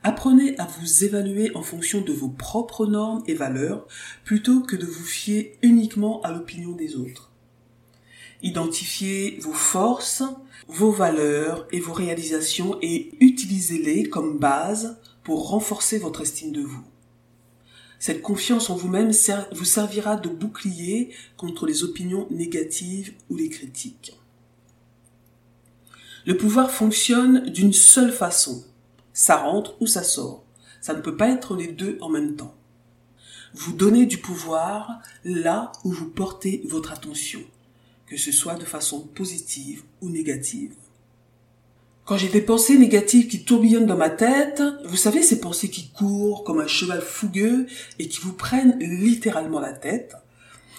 Apprenez 0.02 0.58
à 0.58 0.66
vous 0.66 1.04
évaluer 1.04 1.50
en 1.56 1.62
fonction 1.62 2.02
de 2.02 2.12
vos 2.12 2.28
propres 2.28 2.86
normes 2.86 3.22
et 3.26 3.34
valeurs 3.34 3.86
plutôt 4.24 4.60
que 4.60 4.76
de 4.76 4.86
vous 4.86 5.04
fier 5.04 5.56
uniquement 5.62 6.20
à 6.22 6.32
l'opinion 6.32 6.72
des 6.72 6.94
autres. 6.94 7.27
Identifiez 8.42 9.38
vos 9.40 9.52
forces, 9.52 10.22
vos 10.68 10.92
valeurs 10.92 11.66
et 11.72 11.80
vos 11.80 11.92
réalisations 11.92 12.78
et 12.82 13.10
utilisez-les 13.20 14.08
comme 14.08 14.38
base 14.38 14.98
pour 15.24 15.48
renforcer 15.48 15.98
votre 15.98 16.20
estime 16.20 16.52
de 16.52 16.62
vous. 16.62 16.84
Cette 17.98 18.22
confiance 18.22 18.70
en 18.70 18.76
vous-même 18.76 19.10
vous 19.52 19.64
servira 19.64 20.16
de 20.16 20.28
bouclier 20.28 21.10
contre 21.36 21.66
les 21.66 21.82
opinions 21.82 22.28
négatives 22.30 23.12
ou 23.28 23.36
les 23.36 23.48
critiques. 23.48 24.16
Le 26.24 26.36
pouvoir 26.36 26.70
fonctionne 26.70 27.50
d'une 27.50 27.72
seule 27.72 28.12
façon. 28.12 28.64
Ça 29.12 29.36
rentre 29.36 29.74
ou 29.80 29.86
ça 29.86 30.04
sort. 30.04 30.44
Ça 30.80 30.94
ne 30.94 31.00
peut 31.00 31.16
pas 31.16 31.28
être 31.28 31.56
les 31.56 31.68
deux 31.68 31.98
en 32.00 32.08
même 32.08 32.36
temps. 32.36 32.54
Vous 33.54 33.72
donnez 33.72 34.06
du 34.06 34.18
pouvoir 34.18 35.00
là 35.24 35.72
où 35.82 35.90
vous 35.90 36.08
portez 36.08 36.62
votre 36.68 36.92
attention 36.92 37.40
que 38.08 38.16
ce 38.16 38.32
soit 38.32 38.54
de 38.54 38.64
façon 38.64 39.00
positive 39.00 39.82
ou 40.00 40.08
négative. 40.08 40.72
Quand 42.04 42.16
j'ai 42.16 42.28
des 42.28 42.40
pensées 42.40 42.78
négatives 42.78 43.28
qui 43.28 43.44
tourbillonnent 43.44 43.86
dans 43.86 43.96
ma 43.96 44.08
tête, 44.08 44.62
vous 44.86 44.96
savez 44.96 45.22
ces 45.22 45.40
pensées 45.40 45.68
qui 45.68 45.90
courent 45.90 46.42
comme 46.42 46.60
un 46.60 46.66
cheval 46.66 47.02
fougueux 47.02 47.66
et 47.98 48.08
qui 48.08 48.20
vous 48.20 48.32
prennent 48.32 48.78
littéralement 48.78 49.60
la 49.60 49.74
tête, 49.74 50.14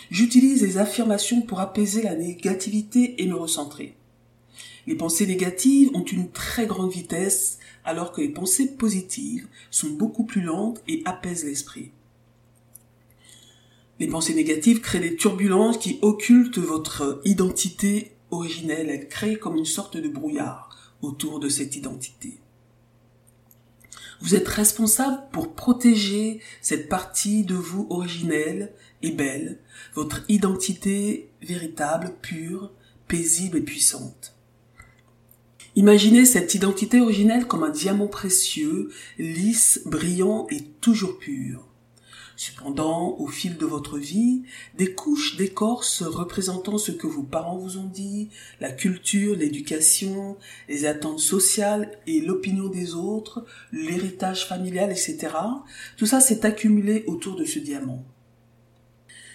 j'utilise 0.09 0.63
les 0.63 0.77
affirmations 0.79 1.41
pour 1.41 1.59
apaiser 1.59 2.01
la 2.01 2.15
négativité 2.15 3.21
et 3.21 3.27
me 3.27 3.35
recentrer. 3.35 3.95
Les 4.87 4.95
pensées 4.95 5.27
négatives 5.27 5.91
ont 5.93 6.03
une 6.03 6.31
très 6.31 6.65
grande 6.65 6.91
vitesse 6.91 7.59
alors 7.85 8.11
que 8.11 8.21
les 8.21 8.29
pensées 8.29 8.75
positives 8.75 9.47
sont 9.69 9.91
beaucoup 9.91 10.23
plus 10.23 10.41
lentes 10.41 10.81
et 10.87 11.03
apaisent 11.05 11.45
l'esprit. 11.45 11.91
Les 13.99 14.07
pensées 14.07 14.33
négatives 14.33 14.79
créent 14.79 15.01
des 15.01 15.15
turbulences 15.15 15.77
qui 15.77 15.99
occultent 16.01 16.57
votre 16.57 17.21
identité 17.25 18.11
originelle. 18.31 18.89
Elles 18.89 19.09
créent 19.09 19.37
comme 19.37 19.57
une 19.57 19.65
sorte 19.65 19.97
de 19.97 20.07
brouillard 20.07 20.69
autour 21.01 21.39
de 21.39 21.49
cette 21.49 21.75
identité. 21.75 22.39
Vous 24.21 24.35
êtes 24.35 24.47
responsable 24.47 25.21
pour 25.31 25.53
protéger 25.53 26.41
cette 26.61 26.89
partie 26.89 27.43
de 27.43 27.55
vous 27.55 27.87
originelle 27.89 28.73
et 29.01 29.11
belle, 29.11 29.59
votre 29.93 30.23
identité 30.27 31.29
véritable, 31.41 32.15
pure, 32.21 32.71
paisible 33.07 33.57
et 33.57 33.61
puissante. 33.61 34.35
Imaginez 35.75 36.25
cette 36.25 36.53
identité 36.53 36.99
originelle 36.99 37.47
comme 37.47 37.63
un 37.63 37.69
diamant 37.69 38.07
précieux, 38.07 38.89
lisse, 39.17 39.81
brillant 39.85 40.47
et 40.49 40.63
toujours 40.81 41.17
pur. 41.17 41.68
Cependant, 42.41 43.17
au 43.19 43.27
fil 43.27 43.57
de 43.57 43.65
votre 43.65 43.97
vie, 43.97 44.43
des 44.77 44.93
couches 44.93 45.35
d'écorce 45.35 46.03
représentant 46.03 46.77
ce 46.77 46.93
que 46.93 47.05
vos 47.05 47.23
parents 47.23 47.57
vous 47.57 47.77
ont 47.77 47.89
dit, 47.89 48.29
la 48.61 48.71
culture, 48.71 49.35
l'éducation, 49.35 50.37
les 50.69 50.85
attentes 50.85 51.19
sociales 51.19 51.91
et 52.07 52.21
l'opinion 52.21 52.69
des 52.69 52.95
autres, 52.95 53.45
l'héritage 53.73 54.47
familial, 54.47 54.89
etc., 54.89 55.17
tout 55.97 56.05
ça 56.05 56.21
s'est 56.21 56.45
accumulé 56.45 57.03
autour 57.07 57.35
de 57.35 57.43
ce 57.43 57.59
diamant. 57.59 58.05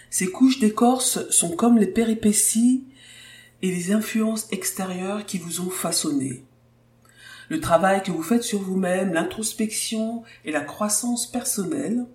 Ces 0.09 0.31
couches 0.31 0.57
d'écorce 0.57 1.29
sont 1.29 1.55
comme 1.55 1.77
les 1.77 1.85
péripéties 1.85 2.85
et 3.61 3.69
les 3.69 3.91
influences 3.91 4.47
extérieures 4.51 5.27
qui 5.27 5.37
vous 5.37 5.61
ont 5.61 5.69
façonné. 5.69 6.43
Le 7.49 7.59
travail 7.59 8.01
que 8.01 8.11
vous 8.11 8.23
faites 8.23 8.41
sur 8.41 8.63
vous-même, 8.63 9.13
l'introspection 9.13 10.23
et 10.43 10.51
la 10.51 10.61
croissance 10.61 11.31
personnelle, 11.31 12.07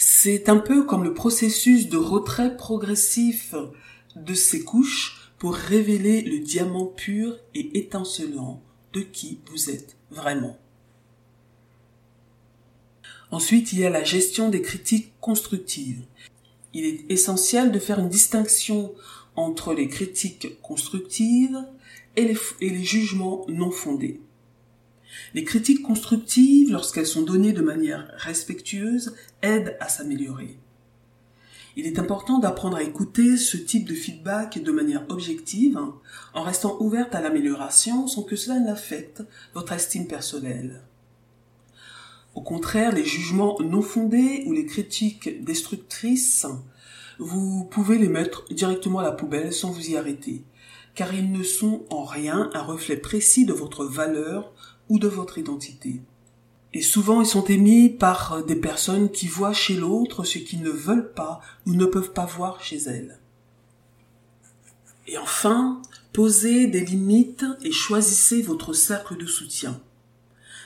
c'est 0.00 0.48
un 0.48 0.58
peu 0.58 0.84
comme 0.84 1.02
le 1.02 1.12
processus 1.12 1.88
de 1.88 1.96
retrait 1.96 2.56
progressif 2.56 3.54
de 4.14 4.32
ces 4.32 4.62
couches 4.62 5.32
pour 5.38 5.54
révéler 5.54 6.22
le 6.22 6.38
diamant 6.38 6.86
pur 6.86 7.36
et 7.54 7.76
étincelant 7.76 8.62
de 8.92 9.00
qui 9.00 9.40
vous 9.50 9.70
êtes 9.70 9.96
vraiment. 10.12 10.56
Ensuite, 13.32 13.72
il 13.72 13.80
y 13.80 13.84
a 13.84 13.90
la 13.90 14.04
gestion 14.04 14.48
des 14.50 14.62
critiques 14.62 15.12
constructives. 15.20 16.04
Il 16.74 16.84
est 16.84 17.04
essentiel 17.10 17.72
de 17.72 17.78
faire 17.80 17.98
une 17.98 18.08
distinction 18.08 18.94
entre 19.34 19.74
les 19.74 19.88
critiques 19.88 20.60
constructives 20.62 21.58
et 22.14 22.36
les, 22.60 22.84
jugements 22.84 23.44
non 23.48 23.72
fondés. 23.72 24.20
Les 25.34 25.44
critiques 25.44 25.82
constructives, 25.82 26.72
lorsqu'elles 26.72 27.06
sont 27.06 27.22
données 27.22 27.52
de 27.52 27.62
manière 27.62 28.10
respectueuse, 28.16 29.14
aident 29.42 29.76
à 29.80 29.88
s'améliorer. 29.88 30.58
Il 31.76 31.86
est 31.86 32.00
important 32.00 32.40
d'apprendre 32.40 32.76
à 32.76 32.82
écouter 32.82 33.36
ce 33.36 33.56
type 33.56 33.88
de 33.88 33.94
feedback 33.94 34.60
de 34.60 34.72
manière 34.72 35.04
objective, 35.10 35.78
en 36.34 36.42
restant 36.42 36.76
ouverte 36.80 37.14
à 37.14 37.20
l'amélioration 37.20 38.08
sans 38.08 38.24
que 38.24 38.34
cela 38.34 38.58
n'affecte 38.58 39.22
votre 39.54 39.72
estime 39.72 40.08
personnelle. 40.08 40.82
Au 42.34 42.40
contraire, 42.40 42.92
les 42.92 43.04
jugements 43.04 43.58
non 43.60 43.82
fondés 43.82 44.42
ou 44.46 44.52
les 44.52 44.66
critiques 44.66 45.44
destructrices, 45.44 46.46
vous 47.18 47.64
pouvez 47.64 47.98
les 47.98 48.08
mettre 48.08 48.44
directement 48.52 49.00
à 49.00 49.04
la 49.04 49.12
poubelle 49.12 49.52
sans 49.52 49.70
vous 49.70 49.90
y 49.90 49.96
arrêter, 49.96 50.44
car 50.94 51.14
ils 51.14 51.30
ne 51.30 51.42
sont 51.42 51.84
en 51.90 52.04
rien 52.04 52.50
un 52.54 52.62
reflet 52.62 52.96
précis 52.96 53.44
de 53.44 53.52
votre 53.52 53.84
valeur 53.84 54.52
ou 54.88 54.98
de 54.98 55.08
votre 55.08 55.38
identité. 55.38 56.00
Et 56.74 56.82
souvent 56.82 57.20
ils 57.20 57.26
sont 57.26 57.44
émis 57.44 57.88
par 57.88 58.44
des 58.44 58.56
personnes 58.56 59.10
qui 59.10 59.26
voient 59.26 59.54
chez 59.54 59.74
l'autre 59.74 60.24
ce 60.24 60.38
qu'ils 60.38 60.62
ne 60.62 60.70
veulent 60.70 61.12
pas 61.12 61.40
ou 61.66 61.74
ne 61.74 61.86
peuvent 61.86 62.12
pas 62.12 62.26
voir 62.26 62.62
chez 62.62 62.78
elles. 62.78 63.18
Et 65.06 65.16
enfin, 65.16 65.80
posez 66.12 66.66
des 66.66 66.84
limites 66.84 67.46
et 67.62 67.72
choisissez 67.72 68.42
votre 68.42 68.74
cercle 68.74 69.16
de 69.16 69.26
soutien. 69.26 69.80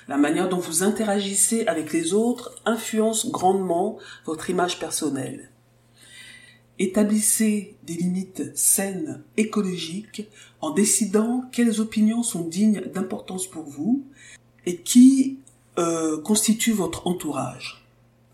La 0.08 0.16
manière 0.16 0.48
dont 0.48 0.58
vous 0.58 0.82
interagissez 0.82 1.64
avec 1.66 1.92
les 1.92 2.12
autres 2.12 2.60
influence 2.64 3.30
grandement 3.30 3.98
votre 4.24 4.50
image 4.50 4.80
personnelle. 4.80 5.51
Établissez 6.82 7.76
des 7.86 7.94
limites 7.94 8.56
saines, 8.56 9.22
écologiques, 9.36 10.26
en 10.60 10.70
décidant 10.70 11.44
quelles 11.52 11.80
opinions 11.80 12.24
sont 12.24 12.42
dignes 12.42 12.82
d'importance 12.92 13.46
pour 13.46 13.62
vous 13.62 14.04
et 14.66 14.78
qui 14.78 15.38
euh, 15.78 16.20
constituent 16.20 16.72
votre 16.72 17.06
entourage. 17.06 17.84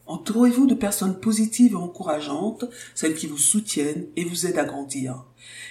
Entourez-vous 0.06 0.66
de 0.66 0.72
personnes 0.72 1.20
positives 1.20 1.72
et 1.72 1.76
encourageantes, 1.76 2.64
celles 2.94 3.16
qui 3.16 3.26
vous 3.26 3.36
soutiennent 3.36 4.06
et 4.16 4.24
vous 4.24 4.46
aident 4.46 4.60
à 4.60 4.64
grandir. 4.64 5.26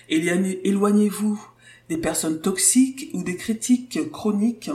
Éloignez-vous 0.09 1.43
des 1.89 1.97
personnes 1.97 2.41
toxiques 2.41 3.09
ou 3.15 3.23
des 3.23 3.37
critiques 3.37 4.11
chroniques 4.11 4.69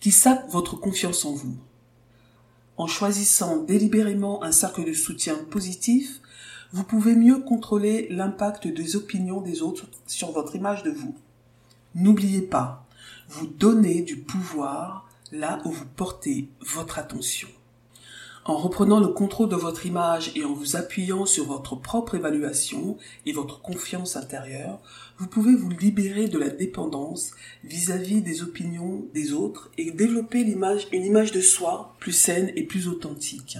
qui 0.00 0.10
sapent 0.10 0.50
votre 0.50 0.76
confiance 0.76 1.24
en 1.24 1.32
vous. 1.32 1.56
En 2.76 2.86
choisissant 2.86 3.56
délibérément 3.62 4.44
un 4.44 4.52
cercle 4.52 4.84
de 4.84 4.92
soutien 4.92 5.36
positif, 5.50 6.20
vous 6.72 6.84
pouvez 6.84 7.14
mieux 7.14 7.38
contrôler 7.38 8.08
l'impact 8.10 8.66
des 8.66 8.96
opinions 8.96 9.40
des 9.40 9.62
autres 9.62 9.86
sur 10.06 10.32
votre 10.32 10.54
image 10.54 10.82
de 10.82 10.90
vous. 10.90 11.14
N'oubliez 11.94 12.42
pas, 12.42 12.86
vous 13.28 13.46
donnez 13.46 14.02
du 14.02 14.16
pouvoir 14.16 15.08
là 15.32 15.60
où 15.64 15.70
vous 15.70 15.86
portez 15.96 16.48
votre 16.60 16.98
attention. 16.98 17.48
En 18.44 18.56
reprenant 18.56 18.98
le 18.98 19.08
contrôle 19.08 19.50
de 19.50 19.56
votre 19.56 19.84
image 19.84 20.32
et 20.34 20.44
en 20.44 20.54
vous 20.54 20.76
appuyant 20.76 21.26
sur 21.26 21.44
votre 21.44 21.76
propre 21.76 22.14
évaluation 22.14 22.96
et 23.26 23.32
votre 23.32 23.60
confiance 23.60 24.16
intérieure, 24.16 24.80
vous 25.18 25.26
pouvez 25.26 25.54
vous 25.54 25.68
libérer 25.68 26.28
de 26.28 26.38
la 26.38 26.48
dépendance 26.48 27.32
vis-à-vis 27.64 28.22
des 28.22 28.42
opinions 28.42 29.04
des 29.12 29.32
autres 29.32 29.70
et 29.76 29.90
développer 29.90 30.40
une 30.40 31.04
image 31.04 31.32
de 31.32 31.40
soi 31.42 31.94
plus 31.98 32.12
saine 32.12 32.50
et 32.56 32.62
plus 32.62 32.88
authentique. 32.88 33.58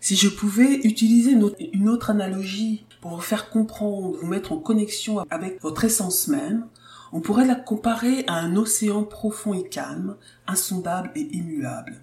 Si 0.00 0.14
je 0.14 0.28
pouvais 0.28 0.74
utiliser 0.84 1.32
une 1.72 1.88
autre 1.88 2.10
analogie 2.10 2.86
pour 3.00 3.16
vous 3.16 3.20
faire 3.20 3.50
comprendre, 3.50 4.16
vous 4.16 4.26
mettre 4.26 4.52
en 4.52 4.58
connexion 4.58 5.24
avec 5.30 5.60
votre 5.60 5.84
essence 5.84 6.28
même, 6.28 6.66
on 7.12 7.20
pourrait 7.20 7.46
la 7.46 7.54
comparer 7.54 8.24
à 8.26 8.34
un 8.34 8.56
océan 8.56 9.02
profond 9.02 9.54
et 9.54 9.68
calme, 9.68 10.16
insondable 10.46 11.10
et 11.14 11.28
immuable. 11.32 12.00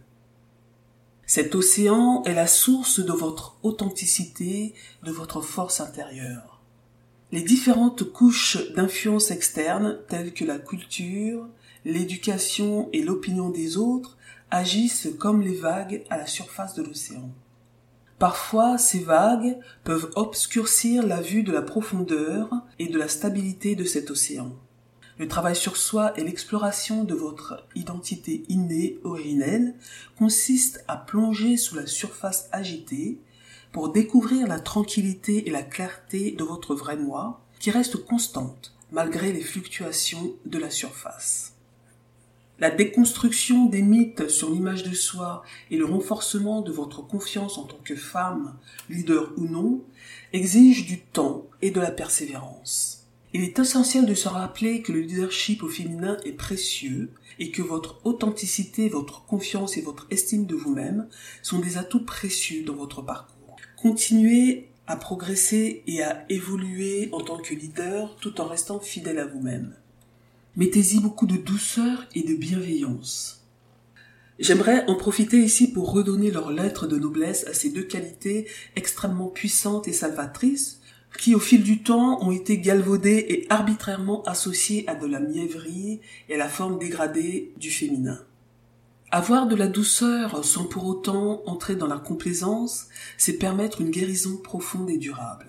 Cet 1.25 1.55
océan 1.55 2.21
est 2.25 2.33
la 2.33 2.47
source 2.47 2.99
de 2.99 3.11
votre 3.11 3.57
authenticité, 3.63 4.73
de 5.03 5.11
votre 5.11 5.41
force 5.41 5.79
intérieure. 5.79 6.61
Les 7.31 7.41
différentes 7.41 8.03
couches 8.11 8.57
d'influence 8.75 9.31
externe, 9.31 9.97
telles 10.07 10.33
que 10.33 10.45
la 10.45 10.59
culture, 10.59 11.47
l'éducation 11.83 12.89
et 12.93 13.01
l'opinion 13.01 13.49
des 13.49 13.77
autres, 13.77 14.17
agissent 14.51 15.09
comme 15.17 15.41
les 15.41 15.55
vagues 15.55 16.03
à 16.09 16.17
la 16.17 16.27
surface 16.27 16.75
de 16.75 16.83
l'océan. 16.83 17.31
Parfois, 18.19 18.77
ces 18.77 18.99
vagues 18.99 19.57
peuvent 19.83 20.09
obscurcir 20.15 21.05
la 21.05 21.21
vue 21.21 21.43
de 21.43 21.51
la 21.51 21.61
profondeur 21.61 22.49
et 22.79 22.87
de 22.87 22.97
la 22.97 23.09
stabilité 23.09 23.75
de 23.75 23.83
cet 23.83 24.09
océan. 24.09 24.53
Le 25.17 25.27
travail 25.27 25.55
sur 25.55 25.77
soi 25.77 26.17
et 26.17 26.23
l'exploration 26.23 27.03
de 27.03 27.13
votre 27.13 27.65
identité 27.75 28.43
innée, 28.49 28.99
originelle, 29.03 29.75
consiste 30.17 30.83
à 30.87 30.97
plonger 30.97 31.57
sous 31.57 31.75
la 31.75 31.87
surface 31.87 32.49
agitée 32.51 33.19
pour 33.71 33.91
découvrir 33.91 34.47
la 34.47 34.59
tranquillité 34.59 35.47
et 35.47 35.51
la 35.51 35.63
clarté 35.63 36.31
de 36.31 36.43
votre 36.43 36.75
vrai 36.75 36.97
moi, 36.97 37.41
qui 37.59 37.71
reste 37.71 37.97
constante 38.05 38.73
malgré 38.91 39.33
les 39.33 39.41
fluctuations 39.41 40.35
de 40.45 40.57
la 40.57 40.69
surface. 40.69 41.54
La 42.57 42.71
déconstruction 42.71 43.65
des 43.65 43.81
mythes 43.81 44.29
sur 44.29 44.49
l'image 44.49 44.83
de 44.83 44.93
soi 44.93 45.43
et 45.71 45.77
le 45.77 45.83
renforcement 45.83 46.61
de 46.61 46.71
votre 46.71 47.01
confiance 47.05 47.57
en 47.57 47.63
tant 47.63 47.79
que 47.83 47.97
femme, 47.97 48.55
leader 48.89 49.33
ou 49.35 49.45
non, 49.45 49.83
exigent 50.31 50.85
du 50.85 51.01
temps 51.01 51.47
et 51.61 51.71
de 51.71 51.81
la 51.81 51.91
persévérance. 51.91 53.07
Il 53.33 53.41
est 53.41 53.59
essentiel 53.59 54.05
de 54.05 54.13
se 54.13 54.29
rappeler 54.29 54.81
que 54.81 54.93
le 54.93 55.01
leadership 55.01 55.63
au 55.63 55.67
féminin 55.67 56.15
est 56.23 56.31
précieux 56.31 57.11
et 57.39 57.51
que 57.51 57.61
votre 57.61 57.99
authenticité, 58.05 58.87
votre 58.87 59.25
confiance 59.25 59.75
et 59.75 59.81
votre 59.81 60.07
estime 60.09 60.45
de 60.45 60.55
vous-même 60.55 61.09
sont 61.43 61.59
des 61.59 61.77
atouts 61.77 62.05
précieux 62.05 62.63
dans 62.63 62.75
votre 62.75 63.01
parcours. 63.01 63.57
Continuez 63.75 64.69
à 64.87 64.95
progresser 64.95 65.83
et 65.87 66.01
à 66.01 66.23
évoluer 66.29 67.09
en 67.11 67.19
tant 67.19 67.37
que 67.37 67.53
leader 67.53 68.15
tout 68.21 68.39
en 68.39 68.45
restant 68.45 68.79
fidèle 68.79 69.19
à 69.19 69.25
vous-même. 69.25 69.75
Mettez-y 70.57 71.01
beaucoup 71.01 71.25
de 71.25 71.35
douceur 71.35 72.07
et 72.15 72.23
de 72.23 72.33
bienveillance. 72.33 73.45
J'aimerais 74.39 74.85
en 74.87 74.95
profiter 74.95 75.37
ici 75.37 75.69
pour 75.69 75.91
redonner 75.91 76.31
leur 76.31 76.49
lettre 76.49 76.87
de 76.87 76.97
noblesse 76.97 77.45
à 77.45 77.53
ces 77.53 77.71
deux 77.71 77.83
qualités 77.83 78.47
extrêmement 78.77 79.27
puissantes 79.27 79.89
et 79.89 79.93
salvatrices 79.93 80.79
qui 81.19 81.35
au 81.35 81.39
fil 81.39 81.61
du 81.61 81.83
temps 81.83 82.25
ont 82.25 82.31
été 82.31 82.59
galvaudées 82.59 83.25
et 83.27 83.47
arbitrairement 83.49 84.23
associées 84.23 84.87
à 84.87 84.95
de 84.95 85.07
la 85.07 85.19
mièvrerie 85.19 85.99
et 86.29 86.35
à 86.35 86.37
la 86.37 86.47
forme 86.47 86.79
dégradée 86.79 87.53
du 87.57 87.69
féminin. 87.69 88.21
Avoir 89.11 89.47
de 89.47 89.55
la 89.55 89.67
douceur 89.67 90.45
sans 90.45 90.63
pour 90.63 90.85
autant 90.85 91.41
entrer 91.47 91.75
dans 91.75 91.87
la 91.87 91.97
complaisance, 91.97 92.87
c'est 93.17 93.37
permettre 93.37 93.81
une 93.81 93.91
guérison 93.91 94.37
profonde 94.37 94.89
et 94.89 94.97
durable. 94.97 95.47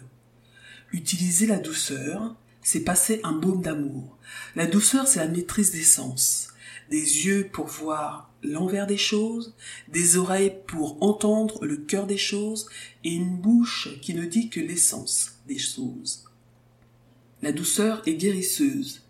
Utiliser 0.92 1.46
la 1.46 1.58
douceur, 1.58 2.34
c'est 2.66 2.80
passer 2.80 3.20
un 3.22 3.30
baume 3.30 3.62
d'amour. 3.62 4.18
La 4.56 4.66
douceur, 4.66 5.06
c'est 5.06 5.20
la 5.20 5.28
maîtrise 5.28 5.70
des 5.70 5.84
sens. 5.84 6.48
Des 6.90 6.96
yeux 7.24 7.48
pour 7.52 7.66
voir 7.66 8.32
l'envers 8.42 8.88
des 8.88 8.96
choses, 8.96 9.54
des 9.86 10.16
oreilles 10.16 10.52
pour 10.66 11.00
entendre 11.00 11.64
le 11.64 11.76
cœur 11.76 12.08
des 12.08 12.16
choses, 12.16 12.68
et 13.04 13.14
une 13.14 13.36
bouche 13.36 14.00
qui 14.02 14.14
ne 14.14 14.24
dit 14.24 14.50
que 14.50 14.58
l'essence 14.58 15.34
des 15.46 15.58
choses. 15.58 16.24
La 17.40 17.52
douceur 17.52 18.02
est 18.04 18.14
guérisseuse. 18.14 19.04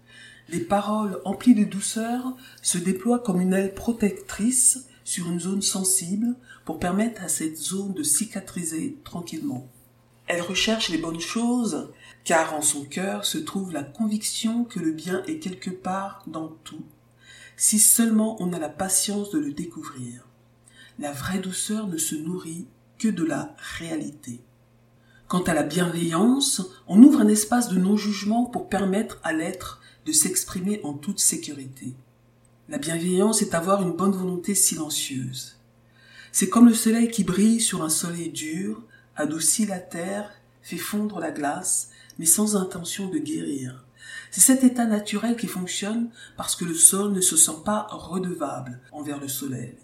Les 0.51 0.61
paroles 0.61 1.19
emplies 1.25 1.55
de 1.55 1.65
douceur 1.65 2.37
se 2.61 2.77
déploient 2.77 3.21
comme 3.21 3.41
une 3.41 3.55
aile 3.55 3.73
protectrice 3.73 4.85
sur 5.03 5.31
une 5.31 5.41
zone 5.41 5.63
sensible 5.63 6.37
pour 6.67 6.79
permettre 6.79 7.23
à 7.23 7.29
cette 7.29 7.57
zone 7.57 7.95
de 7.95 8.03
cicatriser 8.03 8.99
tranquillement. 9.03 9.67
Elle 10.27 10.43
recherche 10.43 10.91
les 10.91 10.99
bonnes 10.99 11.21
choses 11.21 11.89
car 12.27 12.55
en 12.55 12.61
son 12.61 12.85
cœur 12.85 13.25
se 13.25 13.39
trouve 13.39 13.73
la 13.73 13.85
conviction 13.85 14.65
que 14.65 14.81
le 14.81 14.91
bien 14.91 15.23
est 15.29 15.39
quelque 15.39 15.71
part 15.71 16.25
dans 16.27 16.49
tout, 16.65 16.85
si 17.57 17.79
seulement 17.79 18.37
on 18.43 18.53
a 18.53 18.59
la 18.59 18.69
patience 18.69 19.31
de 19.31 19.39
le 19.39 19.53
découvrir. 19.53 20.27
La 20.99 21.13
vraie 21.13 21.39
douceur 21.39 21.87
ne 21.87 21.97
se 21.97 22.17
nourrit 22.17 22.67
que 22.99 23.07
de 23.07 23.23
la 23.23 23.55
réalité. 23.79 24.41
Quant 25.29 25.45
à 25.45 25.55
la 25.55 25.63
bienveillance, 25.63 26.63
on 26.89 27.01
ouvre 27.01 27.21
un 27.21 27.29
espace 27.29 27.69
de 27.69 27.79
non-jugement 27.79 28.47
pour 28.47 28.69
permettre 28.69 29.21
à 29.23 29.33
l'être 29.33 29.81
de 30.05 30.11
s'exprimer 30.11 30.81
en 30.83 30.95
toute 30.95 31.21
sécurité. 31.21 31.95
La 32.69 32.79
bienveillance 32.79 33.41
est 33.41 33.55
avoir 33.55 33.83
une 33.83 33.97
bonne 33.97 34.17
volonté 34.17 34.57
silencieuse. 34.57 35.61
C'est 36.33 36.49
comme 36.49 36.67
le 36.67 36.75
soleil 36.75 37.09
qui 37.09 37.23
brille 37.23 37.61
sur 37.61 37.85
un 37.85 37.89
soleil 37.89 38.31
dur, 38.31 38.83
adoucit 39.15 39.65
la 39.65 39.79
terre, 39.79 40.33
fait 40.61 40.77
fondre 40.77 41.21
la 41.21 41.31
glace, 41.31 41.91
mais 42.19 42.27
sans 42.27 42.57
intention 42.57 43.09
de 43.09 43.19
guérir. 43.19 43.85
C'est 44.31 44.41
cet 44.41 44.65
état 44.65 44.87
naturel 44.87 45.37
qui 45.37 45.47
fonctionne 45.47 46.11
parce 46.37 46.57
que 46.57 46.65
le 46.65 46.75
sol 46.75 47.13
ne 47.13 47.21
se 47.21 47.37
sent 47.37 47.63
pas 47.65 47.87
redevable 47.91 48.81
envers 48.93 49.21
le 49.21 49.29
soleil. 49.29 49.75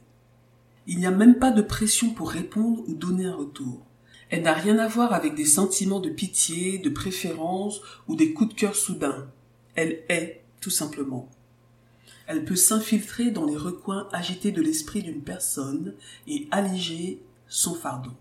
Il 0.87 0.99
n'y 0.99 1.07
a 1.07 1.11
même 1.11 1.39
pas 1.39 1.51
de 1.51 1.63
pression 1.63 2.11
pour 2.11 2.31
répondre 2.31 2.83
ou 2.87 2.95
donner 2.95 3.27
un 3.27 3.35
retour. 3.35 3.87
Elle 4.31 4.43
n'a 4.43 4.55
rien 4.55 4.79
à 4.79 4.89
voir 4.89 5.13
avec 5.13 5.35
des 5.35 5.45
sentiments 5.45 6.01
de 6.01 6.09
pitié, 6.09 6.79
de 6.79 6.89
préférence 6.89 7.81
ou 8.09 8.17
des 8.17 8.33
coups 8.33 8.55
de 8.55 8.59
cœur 8.59 8.75
soudains. 8.75 9.29
Elle 9.75 10.03
est, 10.09 10.43
tout 10.61 10.71
simplement. 10.71 11.29
Elle 12.27 12.45
peut 12.45 12.57
s'infiltrer 12.57 13.31
dans 13.31 13.45
les 13.45 13.57
recoins 13.57 14.09
agités 14.13 14.53
de 14.53 14.63
l'esprit 14.63 15.03
d'une 15.03 15.23
personne 15.23 15.95
et 16.27 16.49
alléger 16.51 17.21
son 17.47 17.75
fardeau. 17.75 18.13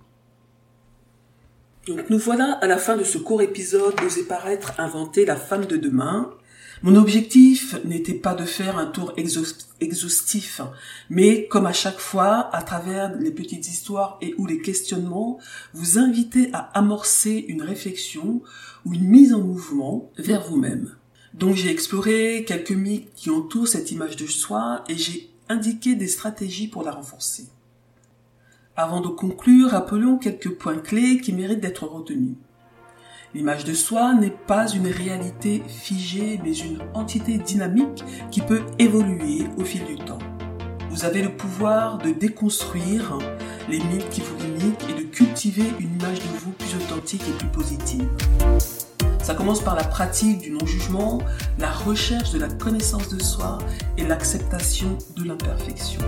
Donc 1.87 2.11
nous 2.11 2.19
voilà 2.19 2.53
à 2.61 2.67
la 2.67 2.77
fin 2.77 2.95
de 2.95 3.03
ce 3.03 3.17
court 3.17 3.41
épisode 3.41 3.99
Oser 4.05 4.23
paraître 4.23 4.73
inventer 4.79 5.25
la 5.25 5.35
femme 5.35 5.65
de 5.65 5.77
demain. 5.77 6.31
Mon 6.83 6.95
objectif 6.95 7.75
n'était 7.85 8.13
pas 8.13 8.35
de 8.35 8.45
faire 8.45 8.77
un 8.77 8.85
tour 8.85 9.13
exhaustif, 9.17 10.61
mais 11.09 11.47
comme 11.47 11.65
à 11.65 11.73
chaque 11.73 11.99
fois, 11.99 12.55
à 12.55 12.61
travers 12.61 13.15
les 13.19 13.31
petites 13.31 13.67
histoires 13.67 14.19
et 14.21 14.35
ou 14.37 14.45
les 14.45 14.61
questionnements, 14.61 15.39
vous 15.73 15.97
inviter 15.97 16.49
à 16.53 16.69
amorcer 16.77 17.45
une 17.47 17.63
réflexion 17.63 18.43
ou 18.85 18.93
une 18.93 19.07
mise 19.07 19.33
en 19.33 19.41
mouvement 19.41 20.11
vers 20.17 20.43
vous-même. 20.43 20.95
Donc 21.33 21.55
j'ai 21.55 21.71
exploré 21.71 22.45
quelques 22.47 22.71
mythes 22.71 23.11
qui 23.15 23.31
entourent 23.31 23.67
cette 23.67 23.91
image 23.91 24.17
de 24.17 24.27
soi 24.27 24.83
et 24.87 24.97
j'ai 24.97 25.31
indiqué 25.49 25.95
des 25.95 26.07
stratégies 26.07 26.67
pour 26.67 26.83
la 26.83 26.91
renforcer. 26.91 27.47
Avant 28.77 29.01
de 29.01 29.09
conclure, 29.09 29.71
rappelons 29.71 30.17
quelques 30.17 30.51
points 30.51 30.77
clés 30.77 31.19
qui 31.19 31.33
méritent 31.33 31.59
d'être 31.59 31.85
retenus. 31.85 32.35
L'image 33.33 33.65
de 33.65 33.73
soi 33.73 34.13
n'est 34.13 34.29
pas 34.29 34.69
une 34.69 34.87
réalité 34.87 35.61
figée, 35.67 36.39
mais 36.41 36.53
une 36.53 36.79
entité 36.93 37.37
dynamique 37.37 38.03
qui 38.31 38.39
peut 38.39 38.61
évoluer 38.79 39.45
au 39.57 39.65
fil 39.65 39.83
du 39.83 39.97
temps. 39.97 40.19
Vous 40.89 41.03
avez 41.03 41.21
le 41.21 41.35
pouvoir 41.35 41.97
de 41.97 42.11
déconstruire 42.11 43.19
les 43.69 43.79
mythes 43.79 44.09
qui 44.09 44.21
vous 44.21 44.37
limitent 44.37 44.85
et 44.89 44.93
de 44.93 45.05
cultiver 45.05 45.65
une 45.79 45.93
image 45.95 46.19
de 46.19 46.37
vous 46.39 46.51
plus 46.51 46.73
authentique 46.75 47.23
et 47.27 47.37
plus 47.37 47.49
positive. 47.49 48.07
Ça 49.21 49.35
commence 49.35 49.61
par 49.61 49.75
la 49.75 49.83
pratique 49.83 50.39
du 50.39 50.51
non-jugement, 50.51 51.19
la 51.59 51.71
recherche 51.71 52.31
de 52.31 52.39
la 52.39 52.47
connaissance 52.47 53.09
de 53.09 53.21
soi 53.21 53.57
et 53.97 54.07
l'acceptation 54.07 54.97
de 55.17 55.25
l'imperfection. 55.25 56.01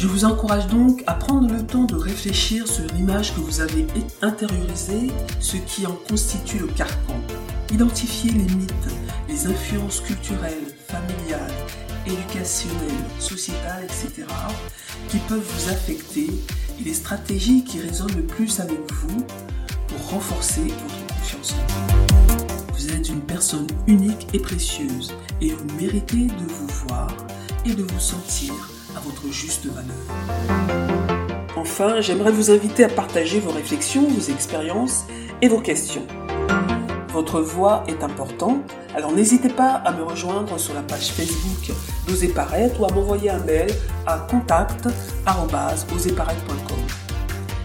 Je 0.00 0.06
vous 0.06 0.24
encourage 0.24 0.66
donc 0.68 1.04
à 1.06 1.12
prendre 1.12 1.52
le 1.52 1.62
temps 1.62 1.84
de 1.84 1.94
réfléchir 1.94 2.66
sur 2.66 2.86
l'image 2.94 3.34
que 3.34 3.40
vous 3.40 3.60
avez 3.60 3.86
intériorisée, 4.22 5.08
ce 5.40 5.58
qui 5.58 5.86
en 5.86 5.92
constitue 5.92 6.58
le 6.58 6.68
carcan. 6.68 7.20
Identifiez 7.70 8.30
les 8.32 8.54
mythes, 8.54 8.72
les 9.28 9.46
influences 9.46 10.00
culturelles, 10.00 10.72
familiales, 10.88 11.52
éducationnelles, 12.06 13.04
sociétales, 13.18 13.84
etc., 13.84 14.26
qui 15.10 15.18
peuvent 15.18 15.46
vous 15.46 15.68
affecter 15.70 16.30
et 16.80 16.82
les 16.82 16.94
stratégies 16.94 17.62
qui 17.62 17.80
résonnent 17.80 18.16
le 18.16 18.24
plus 18.24 18.58
avec 18.58 18.80
vous 18.90 19.26
pour 19.86 20.12
renforcer 20.12 20.62
votre 20.62 21.14
confiance 21.14 21.52
en 21.52 21.82
vous. 21.82 22.72
Vous 22.72 22.88
êtes 22.90 23.06
une 23.10 23.20
personne 23.20 23.66
unique 23.86 24.28
et 24.32 24.38
précieuse 24.38 25.12
et 25.42 25.50
vous 25.50 25.76
méritez 25.78 26.24
de 26.24 26.46
vous 26.48 26.86
voir 26.86 27.14
et 27.66 27.74
de 27.74 27.82
vous 27.82 28.00
sentir 28.00 28.54
votre 29.04 29.32
juste 29.32 29.66
valeur. 29.66 29.96
Enfin, 31.56 32.00
j'aimerais 32.00 32.32
vous 32.32 32.50
inviter 32.50 32.84
à 32.84 32.88
partager 32.88 33.40
vos 33.40 33.50
réflexions, 33.50 34.08
vos 34.08 34.32
expériences 34.32 35.04
et 35.42 35.48
vos 35.48 35.60
questions. 35.60 36.06
Votre 37.12 37.40
voix 37.40 37.82
est 37.88 38.04
importante, 38.04 38.62
alors 38.94 39.10
n'hésitez 39.12 39.48
pas 39.48 39.72
à 39.72 39.92
me 39.92 40.02
rejoindre 40.02 40.58
sur 40.58 40.74
la 40.74 40.82
page 40.82 41.10
Facebook 41.10 41.72
d'Oser 42.06 42.28
Paraître 42.28 42.78
ou 42.80 42.84
à 42.84 42.92
m'envoyer 42.92 43.30
un 43.30 43.40
mail 43.40 43.70
à 44.06 44.18
contact.oseparaître.com. 44.30 46.78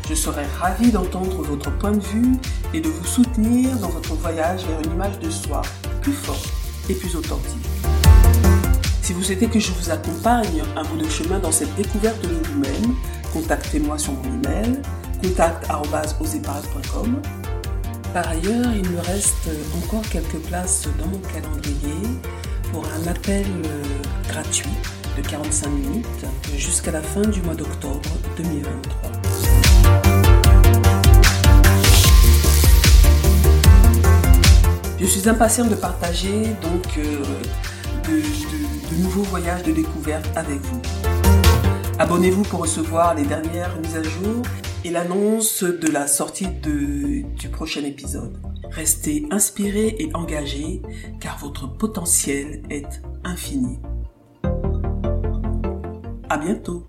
Je 0.09 0.13
serai 0.13 0.43
ravi 0.59 0.91
d'entendre 0.91 1.43
votre 1.43 1.71
point 1.77 1.91
de 1.91 1.99
vue 1.99 2.33
et 2.73 2.81
de 2.81 2.89
vous 2.89 3.05
soutenir 3.05 3.75
dans 3.77 3.89
votre 3.89 4.15
voyage 4.15 4.65
vers 4.65 4.81
une 4.81 4.93
image 4.93 5.19
de 5.19 5.29
soi 5.29 5.61
plus 6.01 6.13
forte 6.13 6.49
et 6.89 6.93
plus 6.93 7.15
authentique. 7.15 7.74
Si 9.05 9.13
vous 9.13 9.21
souhaitez 9.21 9.47
que 9.47 9.59
je 9.59 9.71
vous 9.71 9.91
accompagne 9.91 10.63
bout 10.89 10.97
de 10.97 11.07
chemin 11.07 11.37
dans 11.37 11.51
cette 11.51 11.75
découverte 11.75 12.19
de 12.23 12.43
vous-même, 12.43 12.95
contactez-moi 13.31 13.99
sur 13.99 14.13
mon 14.13 14.23
email 14.23 14.81
contact.oseparade.com. 15.21 17.21
Par 18.15 18.27
ailleurs, 18.27 18.73
il 18.75 18.89
me 18.89 18.99
reste 19.01 19.47
encore 19.77 20.01
quelques 20.09 20.39
places 20.47 20.87
dans 20.97 21.05
mon 21.05 21.19
calendrier 21.19 22.17
pour 22.71 22.83
un 22.97 23.05
appel 23.05 23.45
euh, 23.45 23.83
gratuit 24.27 24.73
de 25.15 25.21
45 25.21 25.69
minutes 25.69 26.25
jusqu'à 26.57 26.89
la 26.89 27.03
fin 27.03 27.21
du 27.21 27.43
mois 27.43 27.53
d'octobre 27.53 28.09
2023. 28.37 29.11
Je 34.99 35.05
suis 35.05 35.29
impatient 35.29 35.67
de 35.67 35.75
partager 35.75 36.55
donc 36.63 36.97
euh, 36.97 37.23
de, 38.07 38.64
nouveaux 38.93 39.23
voyages 39.23 39.63
de 39.63 39.71
découverte 39.71 40.25
avec 40.35 40.59
vous. 40.61 40.81
Abonnez-vous 41.99 42.43
pour 42.43 42.61
recevoir 42.61 43.15
les 43.15 43.23
dernières 43.23 43.79
mises 43.79 43.95
à 43.95 44.03
jour 44.03 44.43
et 44.83 44.91
l'annonce 44.91 45.63
de 45.63 45.91
la 45.91 46.07
sortie 46.07 46.47
du 46.47 47.49
prochain 47.51 47.83
épisode. 47.83 48.37
Restez 48.71 49.25
inspirés 49.31 49.95
et 49.99 50.09
engagés 50.13 50.81
car 51.19 51.37
votre 51.37 51.67
potentiel 51.67 52.63
est 52.69 53.01
infini. 53.23 53.79
À 56.29 56.37
bientôt. 56.37 56.85